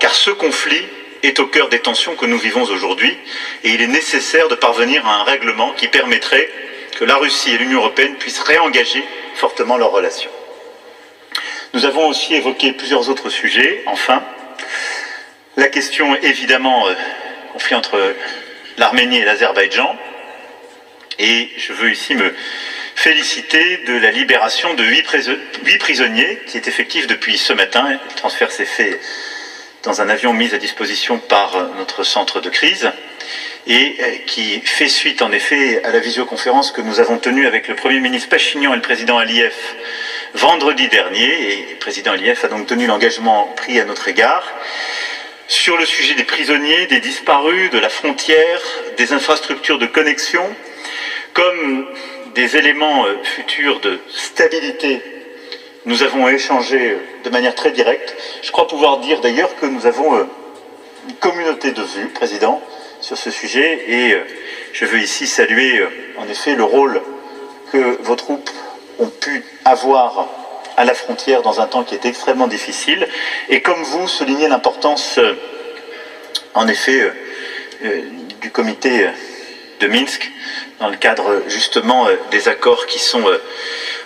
car 0.00 0.14
ce 0.14 0.30
conflit 0.30 0.84
est 1.26 1.40
au 1.40 1.46
cœur 1.46 1.68
des 1.68 1.80
tensions 1.80 2.16
que 2.16 2.26
nous 2.26 2.38
vivons 2.38 2.62
aujourd'hui, 2.62 3.16
et 3.62 3.70
il 3.70 3.80
est 3.80 3.86
nécessaire 3.86 4.48
de 4.48 4.54
parvenir 4.54 5.06
à 5.06 5.20
un 5.20 5.24
règlement 5.24 5.72
qui 5.72 5.88
permettrait 5.88 6.48
que 6.98 7.04
la 7.04 7.16
Russie 7.16 7.50
et 7.50 7.58
l'Union 7.58 7.80
européenne 7.80 8.16
puissent 8.16 8.40
réengager 8.40 9.04
fortement 9.34 9.76
leurs 9.76 9.90
relations. 9.90 10.30
Nous 11.72 11.84
avons 11.84 12.06
aussi 12.06 12.34
évoqué 12.34 12.72
plusieurs 12.72 13.08
autres 13.08 13.30
sujets. 13.30 13.82
Enfin, 13.86 14.22
la 15.56 15.68
question 15.68 16.14
évidemment 16.22 16.86
euh, 16.86 16.94
conflit 17.52 17.74
entre 17.74 18.14
l'Arménie 18.78 19.18
et 19.18 19.24
l'Azerbaïdjan. 19.24 19.96
Et 21.18 21.48
je 21.56 21.72
veux 21.72 21.90
ici 21.90 22.14
me 22.14 22.32
féliciter 22.94 23.78
de 23.86 23.94
la 23.94 24.10
libération 24.10 24.74
de 24.74 24.84
huit 24.84 25.02
prisonniers 25.78 26.38
qui 26.46 26.56
est 26.56 26.68
effectif 26.68 27.06
depuis 27.06 27.38
ce 27.38 27.52
matin. 27.52 27.88
Le 27.88 28.14
transfert 28.16 28.52
s'est 28.52 28.64
fait 28.64 29.00
dans 29.84 30.00
un 30.00 30.08
avion 30.08 30.32
mis 30.32 30.54
à 30.54 30.58
disposition 30.58 31.18
par 31.18 31.56
notre 31.76 32.04
centre 32.04 32.40
de 32.40 32.48
crise 32.48 32.90
et 33.66 33.96
euh, 34.00 34.16
qui 34.26 34.60
fait 34.60 34.88
suite 34.88 35.22
en 35.22 35.30
effet 35.32 35.82
à 35.84 35.90
la 35.90 36.00
visioconférence 36.00 36.70
que 36.70 36.80
nous 36.80 37.00
avons 37.00 37.18
tenue 37.18 37.46
avec 37.46 37.68
le 37.68 37.74
Premier 37.74 38.00
ministre 38.00 38.28
Pachignan 38.28 38.72
et 38.72 38.76
le 38.76 38.82
président 38.82 39.18
Aliyev 39.18 39.54
vendredi 40.34 40.88
dernier. 40.88 41.52
Et 41.52 41.66
le 41.70 41.76
président 41.76 42.12
Aliyev 42.12 42.40
a 42.44 42.48
donc 42.48 42.66
tenu 42.66 42.86
l'engagement 42.86 43.44
pris 43.56 43.78
à 43.78 43.84
notre 43.84 44.08
égard 44.08 44.44
sur 45.48 45.76
le 45.76 45.84
sujet 45.84 46.14
des 46.14 46.24
prisonniers, 46.24 46.86
des 46.86 47.00
disparus, 47.00 47.70
de 47.70 47.78
la 47.78 47.90
frontière, 47.90 48.60
des 48.96 49.12
infrastructures 49.12 49.78
de 49.78 49.86
connexion, 49.86 50.44
comme 51.34 51.86
des 52.34 52.56
éléments 52.56 53.06
euh, 53.06 53.22
futurs 53.22 53.80
de 53.80 54.00
stabilité. 54.08 55.02
Nous 55.86 56.02
avons 56.02 56.28
échangé 56.28 56.92
euh, 56.92 56.98
de 57.24 57.30
manière 57.30 57.54
très 57.54 57.70
directe. 57.70 58.16
Je 58.42 58.50
crois 58.50 58.66
pouvoir 58.66 58.98
dire 58.98 59.20
d'ailleurs 59.20 59.54
que 59.56 59.66
nous 59.66 59.86
avons 59.86 60.16
euh, 60.16 60.24
une 61.08 61.14
communauté 61.16 61.72
de 61.72 61.82
vues, 61.82 62.08
Président, 62.08 62.62
sur 63.00 63.18
ce 63.18 63.30
sujet, 63.30 63.84
et 63.86 64.16
je 64.72 64.86
veux 64.86 64.98
ici 64.98 65.26
saluer 65.26 65.86
en 66.16 66.26
effet 66.26 66.54
le 66.54 66.64
rôle 66.64 67.02
que 67.70 67.98
vos 68.00 68.14
troupes 68.14 68.48
ont 68.98 69.10
pu 69.10 69.44
avoir 69.66 70.26
à 70.78 70.86
la 70.86 70.94
frontière 70.94 71.42
dans 71.42 71.60
un 71.60 71.66
temps 71.66 71.84
qui 71.84 71.94
est 71.94 72.06
extrêmement 72.06 72.46
difficile, 72.46 73.06
et 73.50 73.60
comme 73.60 73.82
vous, 73.82 74.08
souligner 74.08 74.48
l'importance, 74.48 75.20
en 76.54 76.66
effet, 76.66 77.12
du 78.40 78.50
comité 78.50 79.06
de 79.80 79.86
Minsk, 79.86 80.30
dans 80.80 80.88
le 80.88 80.96
cadre 80.96 81.42
justement 81.48 82.08
euh, 82.08 82.16
des 82.30 82.48
accords 82.48 82.86
qui 82.86 82.98
sont 82.98 83.26
euh, 83.28 83.40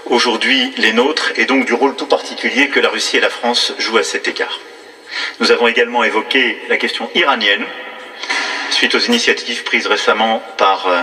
aujourd'hui 0.08 0.72
les 0.76 0.92
nôtres, 0.92 1.32
et 1.36 1.44
donc 1.44 1.64
du 1.64 1.74
rôle 1.74 1.96
tout 1.96 2.06
particulier 2.06 2.68
que 2.68 2.80
la 2.80 2.88
Russie 2.88 3.16
et 3.16 3.20
la 3.20 3.30
France 3.30 3.72
jouent 3.78 3.98
à 3.98 4.02
cet 4.02 4.28
égard. 4.28 4.60
Nous 5.40 5.50
avons 5.50 5.68
également 5.68 6.04
évoqué 6.04 6.58
la 6.68 6.76
question 6.76 7.10
iranienne, 7.14 7.64
suite 8.70 8.94
aux 8.94 8.98
initiatives 8.98 9.64
prises 9.64 9.86
récemment 9.86 10.42
par 10.56 10.86
euh, 10.86 11.00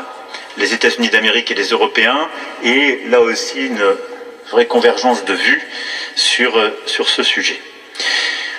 les 0.58 0.74
États-Unis 0.74 1.10
d'Amérique 1.10 1.52
et 1.52 1.56
les 1.56 1.70
Européens, 1.70 2.30
et 2.64 3.02
là 3.08 3.22
aussi 3.22 3.66
une 3.66 3.84
vraie 4.52 4.68
convergence 4.68 5.26
de 5.26 5.34
vues 5.34 5.62
sur, 6.16 6.60
sur 6.86 7.10
ce 7.10 7.24
sujet. 7.24 7.60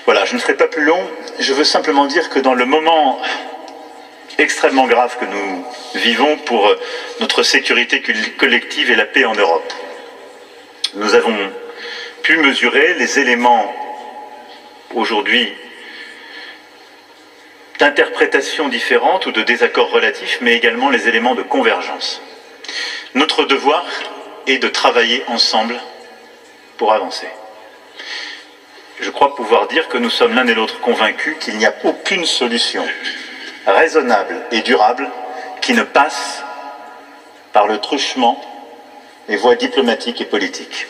Voilà, 0.05 0.25
je 0.25 0.35
ne 0.35 0.41
serai 0.41 0.57
pas 0.57 0.67
plus 0.67 0.85
long, 0.85 1.09
je 1.39 1.53
veux 1.53 1.65
simplement 1.65 2.07
dire 2.07 2.29
que 2.31 2.39
dans 2.39 2.55
le 2.55 2.65
moment 2.65 3.21
extrêmement 4.39 4.87
grave 4.87 5.17
que 5.19 5.25
nous 5.25 5.65
vivons 5.95 6.37
pour 6.39 6.69
euh, 6.69 6.79
notre 7.21 7.43
sécurité 7.43 8.03
collective 8.37 8.91
et 8.91 8.97
la 8.97 9.07
paix 9.07 9.25
en 9.25 9.35
Europe. 9.35 9.73
Nous 10.97 11.15
avons 11.15 11.37
pu 12.23 12.39
mesurer 12.39 12.95
les 12.95 13.19
éléments 13.19 13.71
aujourd'hui 14.95 15.53
d'interprétations 17.79 18.69
différentes 18.69 19.27
ou 19.27 19.31
de 19.31 19.43
désaccords 19.43 19.91
relatifs, 19.91 20.39
mais 20.41 20.55
également 20.55 20.89
les 20.89 21.07
éléments 21.07 21.35
de 21.35 21.43
convergence. 21.43 22.23
Notre 23.15 23.45
devoir 23.45 23.85
est 24.47 24.57
de 24.57 24.69
travailler 24.69 25.23
ensemble 25.29 25.79
pour 26.79 26.95
avancer. 26.95 27.29
Je 28.99 29.11
crois 29.11 29.35
pouvoir 29.35 29.69
dire 29.69 29.89
que 29.89 29.99
nous 29.99 30.09
sommes 30.09 30.35
l'un 30.35 30.47
et 30.47 30.55
l'autre 30.55 30.81
convaincus 30.81 31.37
qu'il 31.41 31.59
n'y 31.59 31.67
a 31.67 31.75
aucune 31.85 32.25
solution 32.25 32.87
raisonnable 33.67 34.47
et 34.51 34.63
durable 34.63 35.11
qui 35.61 35.75
ne 35.75 35.83
passe 35.83 36.43
par 37.53 37.67
le 37.67 37.83
truchement 37.83 38.41
des 39.29 39.37
voies 39.37 39.57
diplomatiques 39.57 40.21
et 40.21 40.25
politiques. 40.25 40.87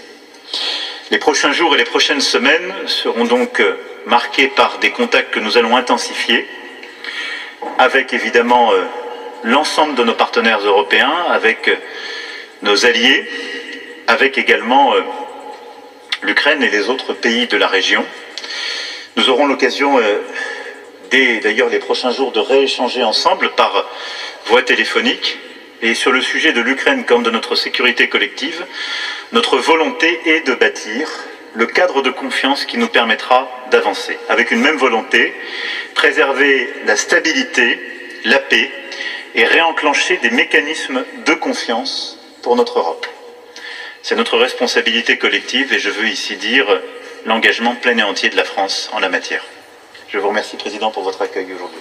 Les 1.10 1.18
prochains 1.18 1.52
jours 1.52 1.74
et 1.74 1.78
les 1.78 1.84
prochaines 1.84 2.20
semaines 2.20 2.72
seront 2.86 3.24
donc 3.24 3.60
euh, 3.60 3.78
marqués 4.06 4.48
par 4.48 4.78
des 4.78 4.90
contacts 4.90 5.32
que 5.32 5.40
nous 5.40 5.56
allons 5.56 5.76
intensifier 5.76 6.46
avec 7.78 8.12
évidemment 8.12 8.72
euh, 8.72 8.82
l'ensemble 9.44 9.94
de 9.94 10.04
nos 10.04 10.14
partenaires 10.14 10.60
européens, 10.60 11.14
avec 11.30 11.68
euh, 11.68 11.76
nos 12.62 12.86
alliés, 12.86 13.28
avec 14.06 14.38
également 14.38 14.94
l'Ukraine 16.22 16.62
et 16.62 16.70
les 16.70 16.88
autres 16.88 17.12
pays 17.12 17.46
de 17.46 17.56
la 17.56 17.66
région. 17.66 18.04
Nous 19.16 19.28
aurons 19.28 19.46
l'occasion 19.46 20.00
dès 21.10 21.38
d'ailleurs 21.40 21.68
les 21.68 21.80
prochains 21.80 22.12
jours 22.12 22.30
de 22.30 22.38
rééchanger 22.38 23.02
ensemble 23.02 23.50
par 23.56 23.84
voie 24.46 24.62
téléphonique. 24.62 25.38
Et 25.82 25.94
sur 25.94 26.10
le 26.12 26.22
sujet 26.22 26.52
de 26.52 26.60
l'Ukraine 26.60 27.04
comme 27.04 27.22
de 27.22 27.30
notre 27.30 27.54
sécurité 27.54 28.08
collective, 28.08 28.64
notre 29.32 29.58
volonté 29.58 30.20
est 30.24 30.46
de 30.46 30.54
bâtir 30.54 31.08
le 31.54 31.66
cadre 31.66 32.02
de 32.02 32.10
confiance 32.10 32.64
qui 32.64 32.78
nous 32.78 32.88
permettra 32.88 33.48
d'avancer. 33.70 34.18
Avec 34.28 34.50
une 34.50 34.60
même 34.60 34.76
volonté, 34.76 35.34
préserver 35.94 36.72
la 36.86 36.96
stabilité, 36.96 37.78
la 38.24 38.38
paix 38.38 38.70
et 39.34 39.44
réenclencher 39.44 40.18
des 40.18 40.30
mécanismes 40.30 41.04
de 41.26 41.34
confiance 41.34 42.18
pour 42.42 42.56
notre 42.56 42.78
Europe. 42.78 43.06
C'est 44.02 44.16
notre 44.16 44.38
responsabilité 44.38 45.18
collective 45.18 45.72
et 45.72 45.78
je 45.78 45.90
veux 45.90 46.08
ici 46.08 46.36
dire 46.36 46.66
l'engagement 47.24 47.74
plein 47.74 47.98
et 47.98 48.02
entier 48.02 48.28
de 48.28 48.36
la 48.36 48.44
France 48.44 48.88
en 48.92 49.00
la 49.00 49.08
matière. 49.08 49.44
Je 50.08 50.18
vous 50.18 50.28
remercie, 50.28 50.56
Président, 50.56 50.90
pour 50.90 51.02
votre 51.02 51.22
accueil 51.22 51.52
aujourd'hui. 51.52 51.80